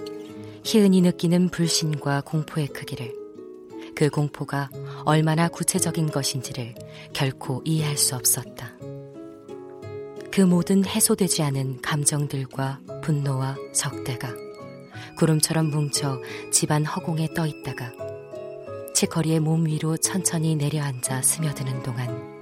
[0.66, 3.16] 희은이 느끼는 불신과 공포의 크기를,
[3.96, 4.70] 그 공포가
[5.06, 6.76] 얼마나 구체적인 것인지를
[7.14, 8.79] 결코 이해할 수 없었다.
[10.32, 14.30] 그 모든 해소되지 않은 감정들과 분노와 적대가
[15.18, 17.92] 구름처럼 뭉쳐 집안 허공에 떠 있다가
[18.94, 22.40] 치커리의 몸 위로 천천히 내려앉아 스며드는 동안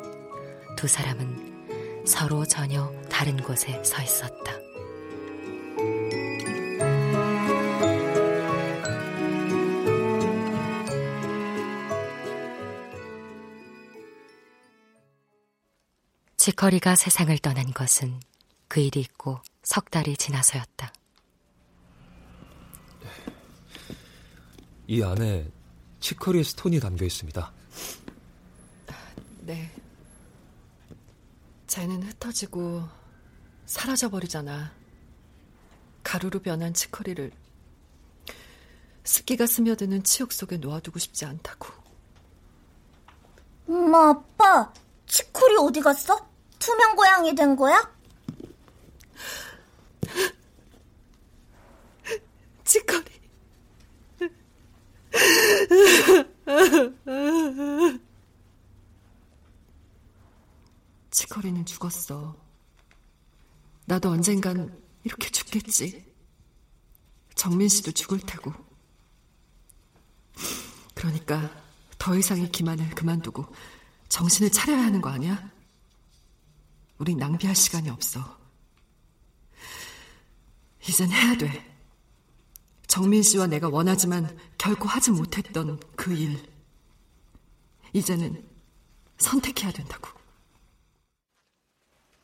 [0.75, 4.66] 두 사람은 서로 전혀 다른 곳에 서 있었다.
[16.47, 18.21] 치커리가 세상을 떠난 것은
[18.69, 20.93] 그 일이 있고 석 달이 지나서였다.
[24.87, 25.51] 이 안에
[25.99, 27.51] 치커리 스톤이 담겨 있습니다.
[29.41, 29.69] 네.
[31.67, 32.87] 쟤는 흩어지고
[33.65, 34.71] 사라져버리잖아.
[36.01, 37.29] 가루로 변한 치커리를
[39.03, 41.67] 습기가 스며드는 치욕 속에 놓아두고 싶지 않다고.
[43.67, 44.71] 엄마, 아빠,
[45.07, 46.26] 치콜이 어디 갔어?
[46.67, 47.89] 투명 고양이 된 거야?
[52.65, 53.05] 치커리.
[61.09, 62.35] 치커리는 죽었어.
[63.85, 66.13] 나도 언젠간 이렇게 죽겠지.
[67.33, 68.51] 정민 씨도 죽을 테고.
[70.93, 71.49] 그러니까
[71.97, 73.45] 더 이상의 기만을 그만두고
[74.09, 75.56] 정신을 차려야 하는 거 아니야?
[76.97, 78.37] 우린 낭비할 시간이 없어.
[80.87, 81.77] 이젠 해야 돼.
[82.87, 86.41] 정민 씨와 내가 원하지만 결코 하지 못했던 그 일.
[87.93, 88.47] 이제는
[89.17, 90.09] 선택해야 된다고.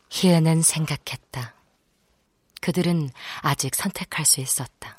[0.10, 1.56] 희애는 생각했다.
[2.62, 3.10] 그들은
[3.42, 4.96] 아직 선택할 수 있었다.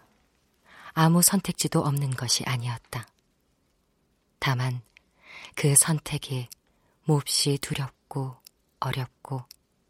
[0.93, 3.07] 아무 선택지도 없는 것이 아니었다.
[4.39, 4.83] 다만
[5.55, 6.49] 그 선택이
[7.05, 8.37] 몹시 두렵고
[8.81, 9.45] 어렵고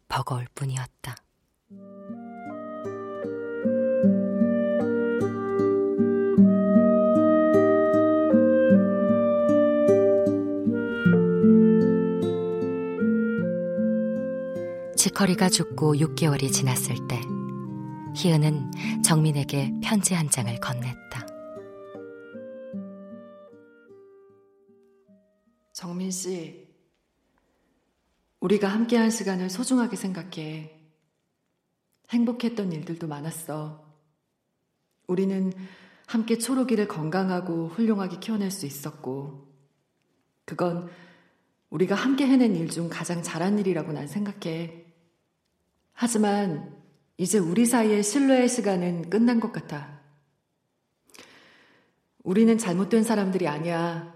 [0.08, 1.16] 버거울 뿐이었다.
[14.96, 17.20] 지커리가 죽고 6개월이 지났을 때
[18.16, 21.03] 희은은 정민에게 편지 한 장을 건넸다.
[28.44, 30.78] 우리가 함께한 시간을 소중하게 생각해.
[32.10, 33.82] 행복했던 일들도 많았어.
[35.06, 35.50] 우리는
[36.04, 39.50] 함께 초록이를 건강하고 훌륭하게 키워낼 수 있었고,
[40.44, 40.90] 그건
[41.70, 44.84] 우리가 함께 해낸 일 중 가장 잘한 일이라고 난 생각해.
[45.94, 46.76] 하지만
[47.16, 50.02] 이제 우리 사이의 신뢰의 시간은 끝난 것 같아.
[52.22, 54.13] 우리는 잘못된 사람들이 아니야.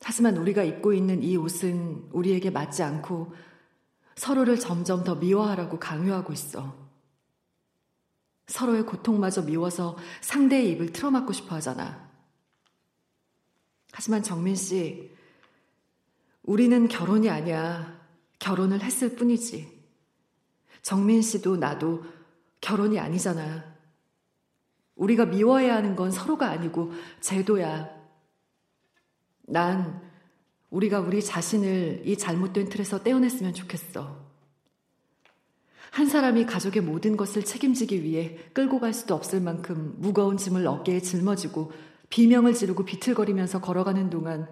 [0.00, 3.34] 하지만 우리가 입고 있는 이 옷은 우리에게 맞지 않고
[4.16, 6.88] 서로를 점점 더 미워하라고 강요하고 있어.
[8.46, 12.08] 서로의 고통마저 미워서 상대의 입을 틀어막고 싶어 하잖아.
[13.92, 15.10] 하지만 정민 씨,
[16.42, 17.98] 우리는 결혼이 아니야.
[18.38, 19.78] 결혼을 했을 뿐이지.
[20.82, 22.04] 정민 씨도 나도
[22.60, 23.76] 결혼이 아니잖아.
[24.94, 27.97] 우리가 미워해야 하는 건 서로가 아니고 제도야.
[29.48, 30.00] 난
[30.70, 34.28] 우리가 우리 자신을 이 잘못된 틀에서 떼어냈으면 좋겠어.
[35.90, 41.00] 한 사람이 가족의 모든 것을 책임지기 위해 끌고 갈 수도 없을 만큼 무거운 짐을 어깨에
[41.00, 41.72] 짊어지고
[42.10, 44.48] 비명을 지르고 비틀거리면서 걸어가는 동안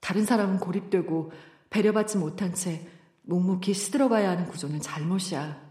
[0.00, 1.32] 다른 사람은 고립되고
[1.70, 2.86] 배려받지 못한 채
[3.22, 5.68] 묵묵히 시들어가야 하는 구조는 잘못이야.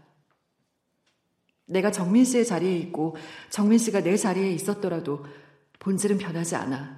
[1.66, 3.16] 내가 정민 씨의 자리에 있고
[3.50, 5.24] 정민 씨가 내 자리에 있었더라도
[5.78, 6.97] 본질은 변하지 않아.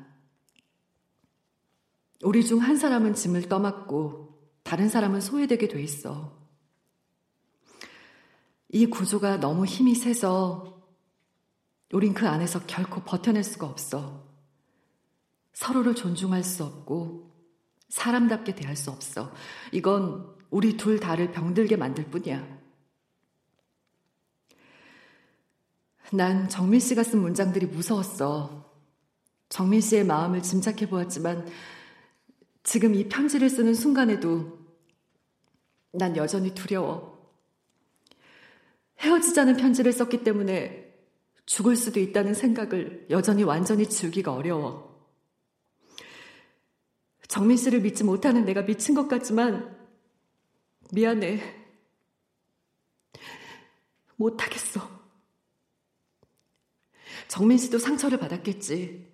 [2.22, 6.38] 우리 중 한 사람은 짐을 떠맡고 다른 사람은 소외되게 돼 있어.
[8.68, 10.80] 이 구조가 너무 힘이 세서
[11.92, 14.28] 우린 그 안에서 결코 버텨낼 수가 없어.
[15.54, 17.30] 서로를 존중할 수 없고
[17.88, 19.32] 사람답게 대할 수 없어.
[19.72, 22.60] 이건 우리 둘 다를 병들게 만들 뿐이야.
[26.12, 28.70] 난 정민 씨가 쓴 문장들이 무서웠어.
[29.48, 31.48] 정민 씨의 마음을 짐작해 보았지만
[32.70, 34.60] 지금 이 편지를 쓰는 순간에도
[35.90, 37.20] 난 여전히 두려워.
[39.00, 40.94] 헤어지자는 편지를 썼기 때문에
[41.46, 45.04] 죽을 수도 있다는 생각을 여전히 완전히 지우기가 어려워.
[47.26, 49.76] 정민 씨를 믿지 못하는 내가 미친 것 같지만
[50.92, 51.40] 미안해.
[54.14, 54.80] 못하겠어.
[57.26, 59.10] 정민 씨도 상처를 받았겠지.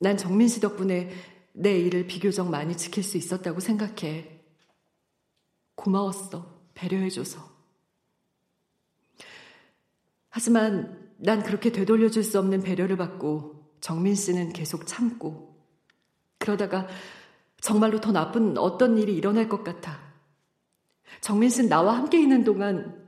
[0.00, 1.12] 난 정민 씨 덕분에
[1.52, 4.40] 내 일을 비교적 많이 지킬 수 있었다고 생각해.
[5.74, 6.60] 고마웠어.
[6.74, 7.40] 배려해줘서.
[10.28, 15.50] 하지만 난 그렇게 되돌려줄 수 없는 배려를 받고 정민 씨는 계속 참고
[16.38, 16.86] 그러다가
[17.60, 20.00] 정말로 더 나쁜 어떤 일이 일어날 것 같아.
[21.20, 23.06] 정민 씨는 나와 함께 있는 동안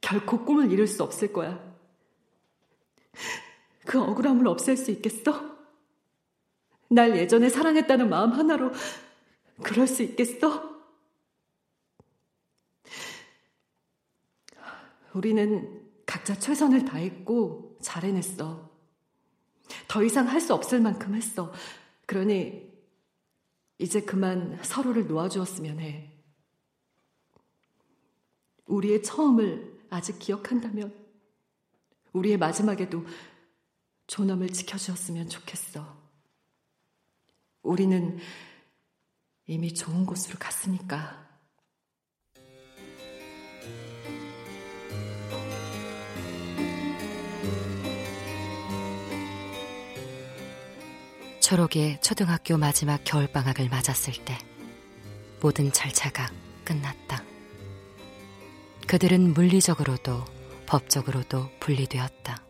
[0.00, 1.72] 결코 꿈을 이룰 수 없을 거야.
[3.84, 5.51] 그 억울함을 없앨 수 있겠어?
[6.92, 8.72] 날 예전에 사랑했다는 마음 하나로
[9.62, 10.70] 그럴 수 있겠어?
[15.14, 18.70] 우리는 각자 최선을 다했고 잘해냈어.
[19.88, 21.52] 더 이상 할 수 없을 만큼 했어.
[22.06, 22.70] 그러니
[23.78, 26.12] 이제 그만 서로를 놓아주었으면 해.
[28.66, 30.94] 우리의 처음을 아직 기억한다면
[32.12, 33.04] 우리의 마지막에도
[34.06, 36.01] 존엄을 지켜주었으면 좋겠어.
[37.62, 38.18] 우리는
[39.46, 41.22] 이미 좋은 곳으로 갔으니까.
[51.40, 54.38] 초록의 초등학교 마지막 겨울방학을 맞았을 때
[55.40, 56.30] 모든 절차가
[56.64, 57.22] 끝났다.
[58.86, 60.24] 그들은 물리적으로도
[60.66, 62.42] 법적으로도 분리되었다.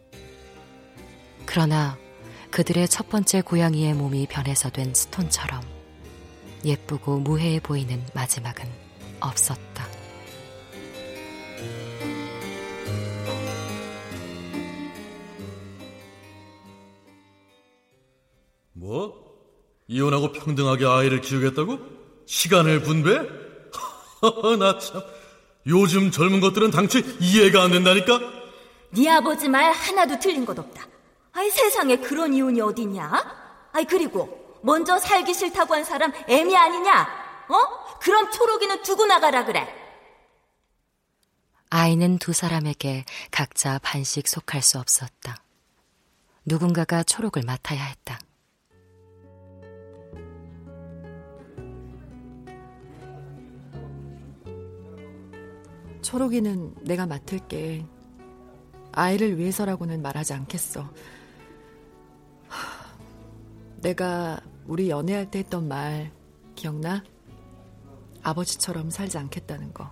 [1.47, 1.99] 그러나
[2.53, 5.63] 그들의 첫 번째 고양이의 몸이 변해서 된 스톤처럼
[6.67, 8.67] 예쁘고 무해해 보이는 마지막은
[9.21, 9.87] 없었다.
[18.75, 19.15] 뭐?
[19.89, 21.79] 이혼하고 평등하게 아이를 키우겠다고?
[22.27, 23.13] 시간을 분배?
[24.59, 25.03] 나 참.
[25.67, 28.21] 요즘 젊은 것들은 당최 이해가 안 된다니까?
[28.91, 30.92] 네 아버지 말 하나도 틀린 것 없다.
[31.33, 33.71] 아이 세상에 그런 이혼이 어딨냐?
[33.73, 37.03] 아이 그리고 먼저 살기 싫다고 한 사람 애미 아니냐?
[37.49, 37.99] 어?
[38.01, 39.67] 그럼 초록이는 두고 나가라 그래.
[41.71, 45.37] 아이는 두 사람에게 각자 반씩 속할 수 없었다.
[46.45, 48.19] 누군가가 초록을 맡아야 했다.
[56.03, 57.87] 초록이는 내가 맡을게.
[58.93, 60.91] 아이를 위해서라고는 말하지 않겠어.
[63.83, 66.13] 내가 우리 연애할 때 했던 말
[66.55, 67.03] 기억나?
[68.23, 69.91] 아버지처럼 살지 않겠다는 거.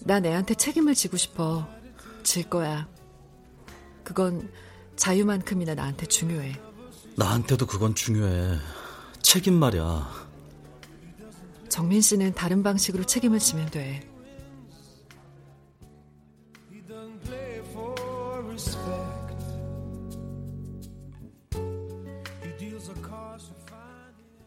[0.00, 1.66] 나 애한테 책임을 지고 싶어.
[2.22, 2.88] 질 거야.
[4.04, 4.50] 그건
[4.96, 6.60] 자유만큼이나 나한테 중요해.
[7.16, 8.58] 나한테도 그건 중요해.
[9.20, 10.08] 책임 말이야.
[11.68, 14.08] 정민 씨는 다른 방식으로 책임을 지면 돼.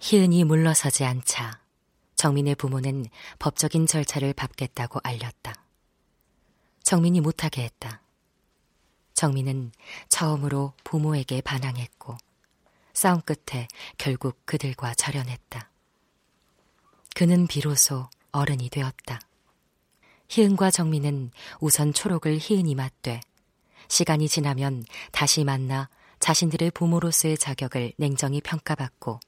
[0.09, 1.59] 희은이 물러서지 않자
[2.15, 3.07] 정민의 부모는
[3.39, 5.53] 법적인 절차를 밟겠다고 알렸다.
[6.81, 8.01] 정민이 못하게 했다.
[9.15, 9.73] 정민은
[10.07, 12.15] 처음으로 부모에게 반항했고
[12.93, 15.69] 싸움 끝에 결국 그들과 절연했다.
[17.13, 19.19] 그는 비로소 어른이 되었다.
[20.29, 23.19] 희은과 정민은 우선 초록을 희은이 맞되
[23.89, 25.89] 시간이 지나면 다시 만나
[26.21, 29.19] 자신들의 부모로서의 자격을 냉정히 평가받고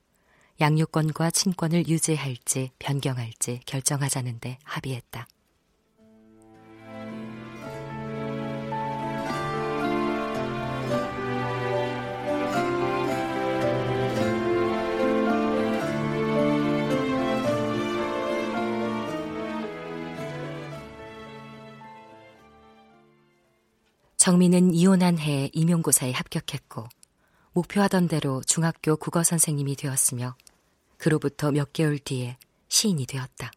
[0.62, 5.28] 양육권과 친권을 유지할지 변경할지 결정하자는데 합의했다.
[24.18, 26.88] 정민은 이혼한 해에 임용고사에 합격했고
[27.54, 30.36] 목표하던 대로 중학교 국어 선생님이 되었으며
[31.00, 32.38] 그로부터 몇 개월 뒤에
[32.68, 33.52] 시인이 되었다.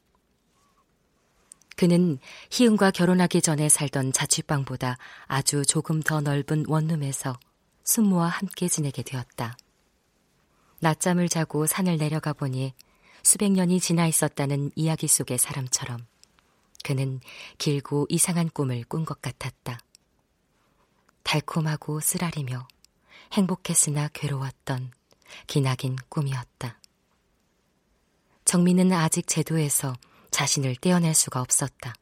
[1.76, 2.18] 그는
[2.51, 7.38] 희은과 결혼하기 전에 살던 자취방보다 아주 조금 더 넓은 원룸에서
[7.84, 9.57] 순모와 함께 지내게 되었다.
[10.80, 12.72] 낮잠을 자고 산을 내려가 보니
[13.22, 16.07] 수백 년이 지나 있었다는 이야기 속의 사람처럼
[16.84, 17.20] 그는
[17.59, 19.78] 길고 이상한 꿈을 꾼 것 같았다.
[21.22, 22.66] 달콤하고 쓰라리며
[23.32, 24.93] 행복했으나 괴로웠던
[25.47, 26.78] 기나긴 꿈이었다.
[28.53, 29.95] 정민은 아직 제도에서
[30.31, 31.95] 자신을 떼어낼 수가 없었다.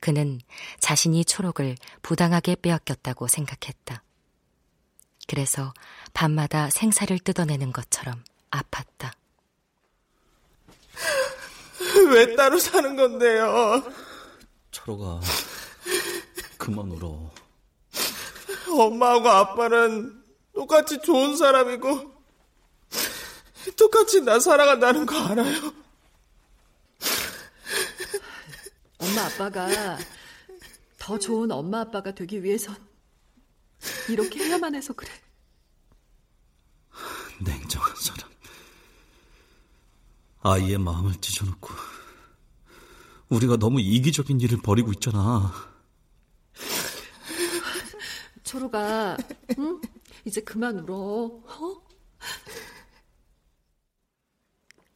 [0.00, 0.40] 그는
[0.80, 4.02] 자신이 초록을 부당하게 빼앗겼다고 생각했다.
[5.28, 5.72] 그래서
[6.12, 9.12] 밤마다 생사를 뜯어내는 것처럼 아팠다.
[12.10, 13.84] 왜 따로 사는 건데요?
[14.72, 15.20] 초록아,
[16.56, 17.30] 그만 울어.
[18.76, 20.20] 엄마하고 아빠는
[20.52, 22.17] 똑같이 좋은 사람이고
[23.76, 25.72] 똑같이 나 사랑한다는 거 알아요.
[28.98, 29.98] 엄마 아빠가
[30.98, 32.76] 더 좋은 엄마 아빠가 되기 위해선
[34.08, 35.10] 이렇게 해야만 해서 그래.
[37.40, 38.28] 냉정한 사람.
[40.40, 41.70] 아이의 마음을 찢어놓고
[43.28, 45.52] 우리가 너무 이기적인 일을 벌이고 있잖아.
[48.42, 49.16] 초로가
[49.58, 49.80] 응?
[50.24, 50.96] 이제 그만 울어.
[50.96, 51.88] 어?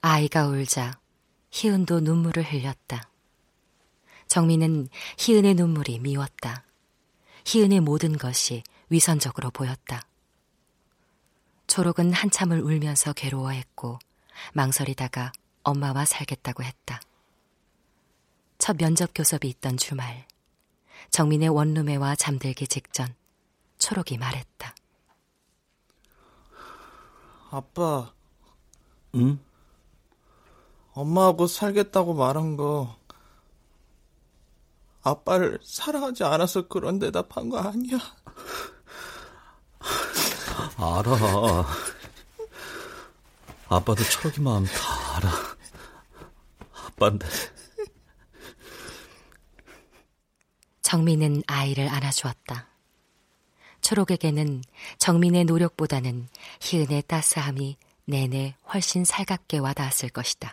[0.05, 0.99] 아이가 울자
[1.53, 3.09] 희은도 눈물을 흘렸다.
[4.27, 6.65] 정민은 희은의 눈물이 미웠다.
[7.47, 10.03] 희은의 모든 것이 위선적으로 보였다.
[11.69, 14.01] 초록은 한참을 울면서 괴로워했고
[14.55, 15.31] 망설이다가
[15.63, 17.01] 엄마와 살겠다고 했다.
[18.59, 20.27] 첫 면접 교섭이 있던 주말,
[21.11, 23.15] 정민의 원룸에 와 잠들기 직전
[23.79, 24.75] 초록이 말했다.
[27.53, 28.13] 아빠.
[29.15, 29.39] 응?
[30.93, 32.97] 엄마하고 살겠다고 말한 거
[35.03, 37.99] 아빠를 사랑하지 않아서 그런 대답한 거 아니야?
[40.77, 41.67] 알아.
[43.69, 45.31] 아빠도 초록이 마음 다 알아.
[46.87, 47.27] 아빠인데.
[50.83, 52.69] 정민은 아이를 안아주었다.
[53.81, 54.63] 초록에게는
[54.99, 56.29] 정민의 노력보다는
[56.61, 60.53] 희은의 따스함이 내내 훨씬 살갑게 와닿았을 것이다.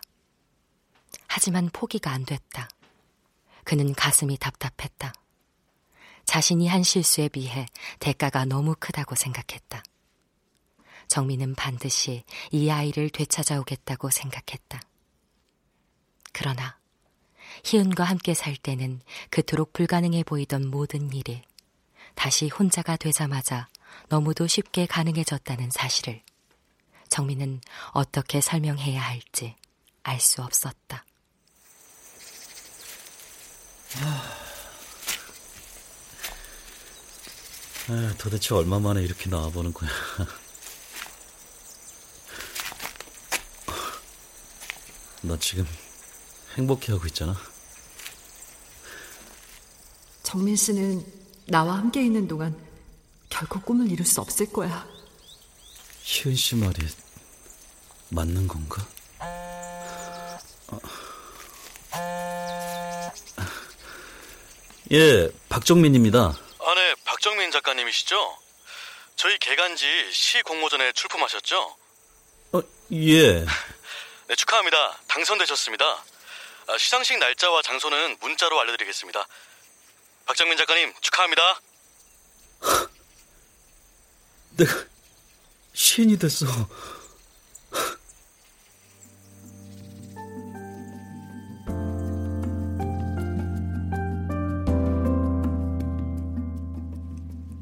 [1.28, 2.70] 하지만 포기가 안 됐다.
[3.64, 5.14] 그는 가슴이 답답했다.
[6.26, 7.66] 자신이 한 실수에 비해
[8.00, 9.84] 대가가 너무 크다고 생각했다.
[11.08, 14.80] 정민은 반드시 이 아이를 되찾아오겠다고 생각했다.
[16.32, 16.78] 그러나
[17.64, 19.02] 희은과 함께 살 때는
[19.32, 21.42] 그토록 불가능해 보이던 모든 일이
[22.16, 23.68] 다시 혼자가 되자마자
[24.10, 26.22] 너무도 쉽게 가능해졌다는 사실을
[27.10, 29.56] 정민은 어떻게 설명해야 할지
[30.10, 31.06] 알 수 없었다.
[37.90, 39.90] 아, 도대체 얼마 만에 이렇게 나와보는 거야.
[45.22, 45.68] 너 지금
[46.56, 47.36] 행복해하고 있잖아.
[50.24, 51.06] 정민 씨는
[51.48, 52.58] 나와 함께 있는 동안
[53.30, 54.88] 결코 꿈을 이룰 수 없을 거야.
[56.02, 56.88] 희은 씨 말이
[58.10, 58.88] 맞는 건가?
[64.92, 66.20] 예, 박정민입니다.
[66.20, 68.38] 아, 네, 박정민 작가님이시죠?
[69.16, 71.76] 저희 개간지 시 공모전에 출품하셨죠?
[72.54, 72.62] 어,
[72.94, 73.46] 예.
[74.28, 75.00] 네, 축하합니다.
[75.08, 75.86] 당선되셨습니다.
[76.68, 79.28] 아, 시상식 날짜와 장소는 문자로 알려드리겠습니다.
[80.26, 81.62] 박정민 작가님, 축하합니다.
[84.58, 84.86] 내가
[85.74, 86.46] 시인이 됐어.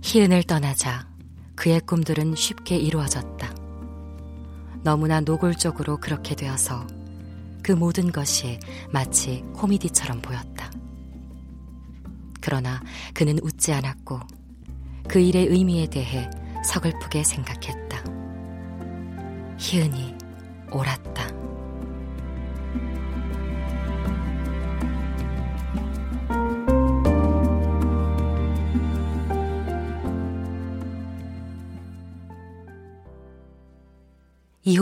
[0.09, 1.05] 희은을 떠나자
[1.57, 3.53] 그의 꿈들은 쉽게 이루어졌다.
[4.81, 6.87] 너무나 노골적으로 그렇게 되어서
[7.61, 8.57] 그 모든 것이
[8.89, 10.71] 마치 코미디처럼 보였다.
[12.39, 12.81] 그러나
[13.13, 14.21] 그는 웃지 않았고
[15.09, 16.29] 그 일의 의미에 대해
[16.63, 18.01] 서글프게 생각했다.
[19.59, 20.15] 희은이
[20.71, 21.26] 옳았다.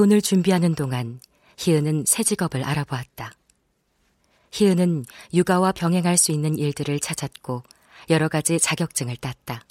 [0.06, 1.20] 이혼을 준비하는 동안
[1.58, 3.32] 희은은 새 직업을 알아보았다.
[4.52, 7.64] 희은은 육아와 병행할 수 있는 일들을 찾았고
[8.12, 9.66] 여러 가지 자격증을 땄다.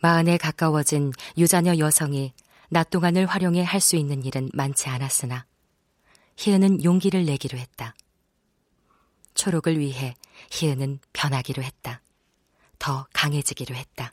[0.00, 2.34] 마흔에 가까워진 유자녀 여성이
[2.68, 5.46] 낮 동안을 활용해 할 수 있는 일은 많지 않았으나
[6.36, 7.94] 희은은 용기를 내기로 했다.
[9.34, 10.14] 초록을 위해
[10.50, 12.02] 희은은 변하기로 했다.
[12.78, 14.12] 더 강해지기로 했다.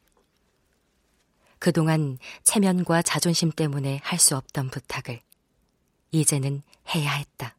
[1.61, 5.21] 그동안 체면과 자존심 때문에 할 수 없던 부탁을
[6.11, 7.55] 이제는 해야 했다.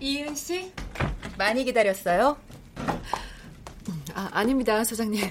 [0.00, 0.72] 이은 씨,
[1.38, 2.36] 많이 기다렸어요?
[4.14, 5.22] 아, 아닙니다, 소장님.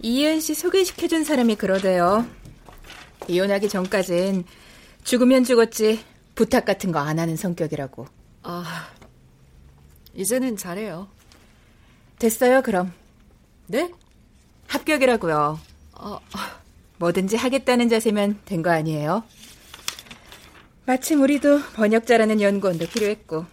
[0.00, 2.26] 이은 씨 소개시켜준 사람이 그러대요.
[3.28, 4.44] 이혼하기 전까진
[5.04, 8.06] 죽으면 죽었지 부탁 같은 거 안 하는 성격이라고.
[8.42, 8.88] 아,
[10.14, 11.08] 이제는 잘해요.
[12.18, 12.92] 됐어요, 그럼.
[13.66, 13.90] 네?
[14.66, 15.58] 합격이라고요.
[15.92, 16.20] 어,
[16.98, 19.24] 뭐든지 하겠다는 자세면 된 거 아니에요?
[20.86, 23.44] 마침 우리도 번역자라는 연구원도 필요했고.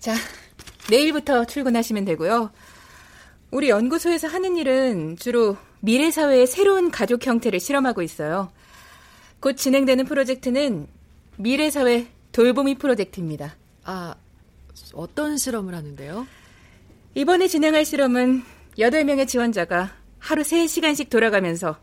[0.00, 0.14] 자,
[0.90, 2.50] 내일부터 출근하시면 되고요.
[3.50, 8.50] 우리 연구소에서 하는 일은 주로 미래 사회의 새로운 가족 형태를 실험하고 있어요.
[9.40, 10.86] 곧 진행되는 프로젝트는
[11.36, 13.56] 미래 사회 돌보미 프로젝트입니다.
[13.84, 14.14] 아,
[14.94, 16.26] 어떤 실험을 하는데요?
[17.14, 18.42] 이번에 진행할 실험은
[18.78, 21.76] 8명의 지원자가 하루 3시간씩 돌아가면서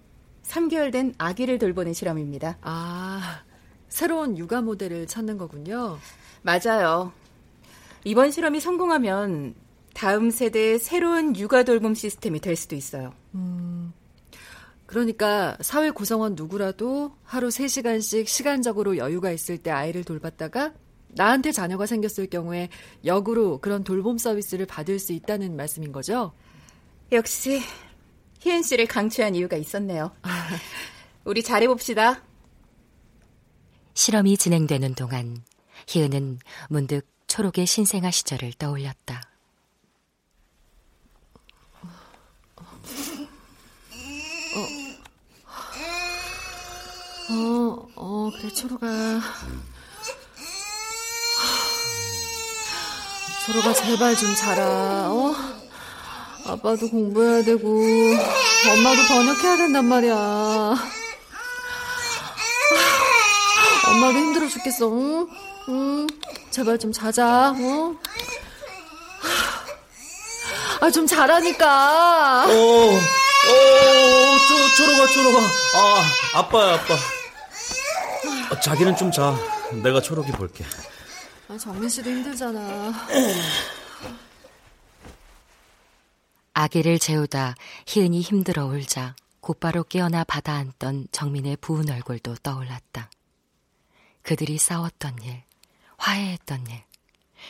[0.44, 2.58] 3개월 된 아기를 돌보는 실험입니다.
[2.62, 3.44] 아,
[3.90, 6.00] 새로운 육아 모델을 찾는 거군요.
[6.42, 7.14] 맞아요.
[8.06, 9.54] 이번 실험이 성공하면
[9.94, 13.14] 다음 세대의 새로운 육아 돌봄 시스템이 될 수도 있어요.
[13.36, 13.94] 음,
[14.88, 20.74] 그러니까 사회 구성원 누구라도 하루 3시간씩 시간적으로 여유가 있을 때 아이를 돌봤다가
[21.10, 22.70] 나한테 자녀가 생겼을 경우에
[23.06, 26.34] 역으로 그런 돌봄 서비스를 받을 수 있다는 말씀인 거죠?
[27.12, 27.62] 역시
[28.40, 30.12] 희은 씨를 강추한 이유가 있었네요.
[31.26, 32.24] 우리 잘해봅시다.
[33.94, 35.44] 실험이 진행되는 동안
[35.88, 36.40] 희은은
[36.70, 39.22] 문득 초록의 신생아 시절을 떠올렸다.
[47.32, 49.22] 어, 어, 그래, 초록아.
[53.50, 55.34] 초록아, 제발 좀 자라, 어?
[56.46, 60.14] 아빠도 공부해야 되고, 엄마도 번역해야 된단 말이야.
[63.88, 65.28] 엄마도 힘들어 죽겠어, 응?
[65.70, 66.08] 응,
[66.52, 67.96] 제발 좀 자자, 어?
[70.82, 72.46] 아, 좀 잘하니까.
[72.50, 73.00] 오, 오,
[74.48, 75.40] 저, 저러 가, 저러 가.
[75.76, 76.94] 아, 아빠야, 아빠.
[78.52, 79.36] 아, 자기는 좀 자.
[79.84, 80.64] 내가 초록이 볼게.
[81.50, 82.94] 아, 정민 씨도 힘들잖아.
[86.54, 87.56] 아기를 재우다
[87.88, 93.10] 희은이 힘들어 울자 곧바로 깨어나 받아 안던 정민의 부은 얼굴도 떠올랐다.
[94.22, 95.42] 그들이 싸웠던 일,
[95.98, 96.84] 화해했던 일,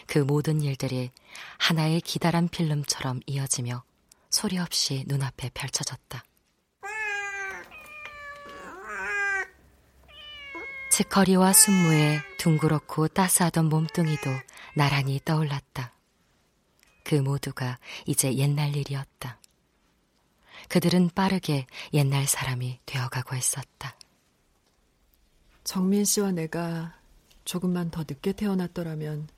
[0.08, 1.12] 그 모든 일들이
[1.58, 3.84] 하나의 기다란 필름처럼 이어지며
[4.30, 6.24] 소리 없이 눈앞에 펼쳐졌다.
[11.00, 14.30] 치커리와 순무의 둥그렇고 따스하던 몸뚱이도
[14.76, 15.94] 나란히 떠올랐다.
[17.06, 19.40] 그 모두가 이제 옛날 일이었다.
[20.68, 23.96] 그들은 빠르게 옛날 사람이 되어가고 있었다.
[25.64, 27.00] 정민 씨와 내가
[27.46, 29.30] 조금만 더 늦게 태어났더라면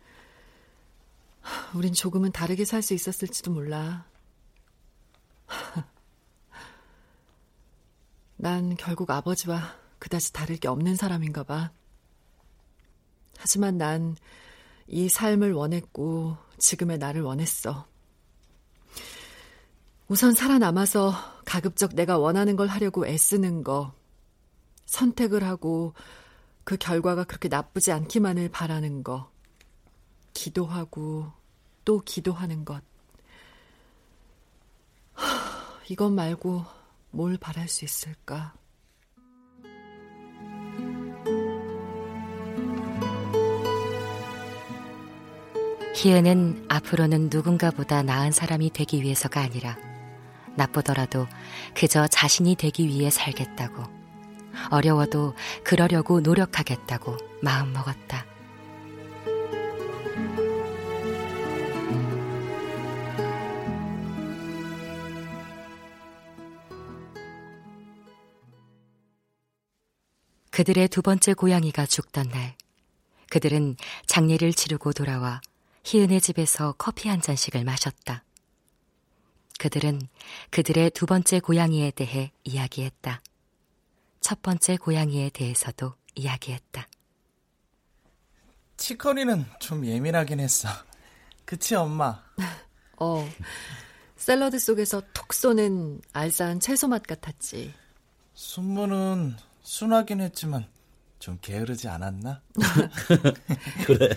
[1.75, 4.07] 우린 조금은 다르게 살 수 있었을지도 몰라.
[8.37, 11.71] 난 결국 아버지와 그다지 다를 게 없는 사람인가 봐.
[13.37, 14.17] 하지만 난
[14.93, 17.87] 이 삶을 원했고 지금의 나를 원했어.
[20.09, 21.13] 우선 살아남아서
[21.45, 23.93] 가급적 내가 원하는 걸 하려고 애쓰는 거.
[24.85, 25.93] 선택을 하고
[26.65, 29.31] 그 결과가 그렇게 나쁘지 않기만을 바라는 거.
[30.33, 31.31] 기도하고
[31.85, 32.83] 또 기도하는 것.
[35.87, 36.65] 이것 말고
[37.11, 38.53] 뭘 바랄 수 있을까?
[45.93, 49.77] 희은은 앞으로는 누군가보다 나은 사람이 되기 위해서가 아니라
[50.55, 51.27] 나쁘더라도
[51.73, 53.83] 그저 자신이 되기 위해 살겠다고
[54.71, 58.25] 어려워도 그러려고 노력하겠다고 마음먹었다.
[70.51, 72.55] 그들의 두 번째 고양이가 죽던 날,
[73.29, 75.39] 그들은 장례를 치르고 돌아와
[75.83, 78.23] 희은의 집에서 커피 한 잔씩을 마셨다.
[79.59, 80.01] 그들은
[80.49, 83.21] 그들의 두 번째 고양이에 대해 이야기했다.
[84.19, 86.87] 첫 번째 고양이에 대해서도 이야기했다.
[88.77, 90.69] 치커리는 좀 예민하긴 했어.
[91.45, 92.23] 그치, 엄마?
[92.97, 93.27] 어.
[94.15, 97.73] 샐러드 속에서 톡 쏘는 알싸한 채소 맛 같았지.
[98.33, 100.67] 순무는 순하긴 했지만
[101.19, 102.41] 좀 게으르지 않았나?
[103.85, 104.09] 그래.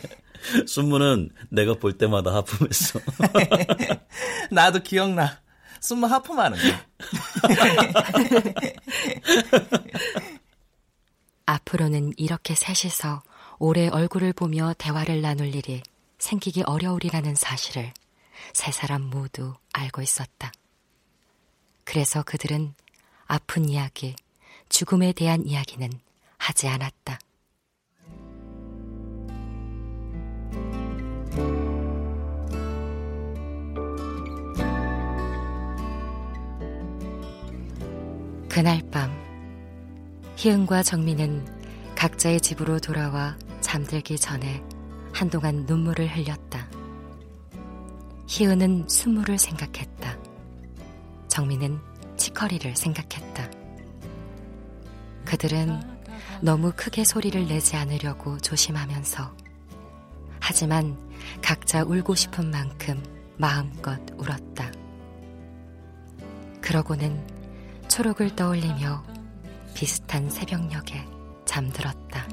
[0.67, 2.99] 순무는 내가 볼 때마다 하품했어.
[4.51, 5.39] 나도 기억나.
[5.81, 6.65] 순무 하품하는 거.
[11.47, 13.23] 앞으로는 이렇게 셋이서
[13.59, 15.83] 오래 얼굴을 보며 대화를 나눌 일이
[16.19, 17.93] 생기기 어려우리라는 사실을
[18.55, 20.53] 세 사람 모두 알고 있었다.
[21.85, 22.75] 그래서 그들은
[23.27, 24.17] 아픈 이야기,
[24.69, 25.91] 죽음에 대한 이야기는
[26.39, 27.19] 하지 않았다.
[38.55, 39.11] 그날 밤
[40.37, 41.45] 희은과 정민은
[41.97, 44.63] 각자의 집으로 돌아와 잠들기 전에
[45.13, 46.69] 한동안 눈물을 흘렸다.
[48.29, 50.17] 희은은 순무를 생각했다.
[51.27, 51.81] 정민은
[52.17, 53.51] 치커리를 생각했다.
[55.25, 55.81] 그들은
[56.41, 59.37] 너무 크게 소리를 내지 않으려고 조심하면서
[60.39, 60.97] 하지만
[61.43, 63.03] 각자 울고 싶은 만큼
[63.37, 64.71] 마음껏 울었다.
[66.61, 67.34] 그러고는
[67.89, 69.03] 초록을 떠올리며
[69.75, 71.05] 비슷한 새벽녘에
[71.45, 72.27] 잠들었다.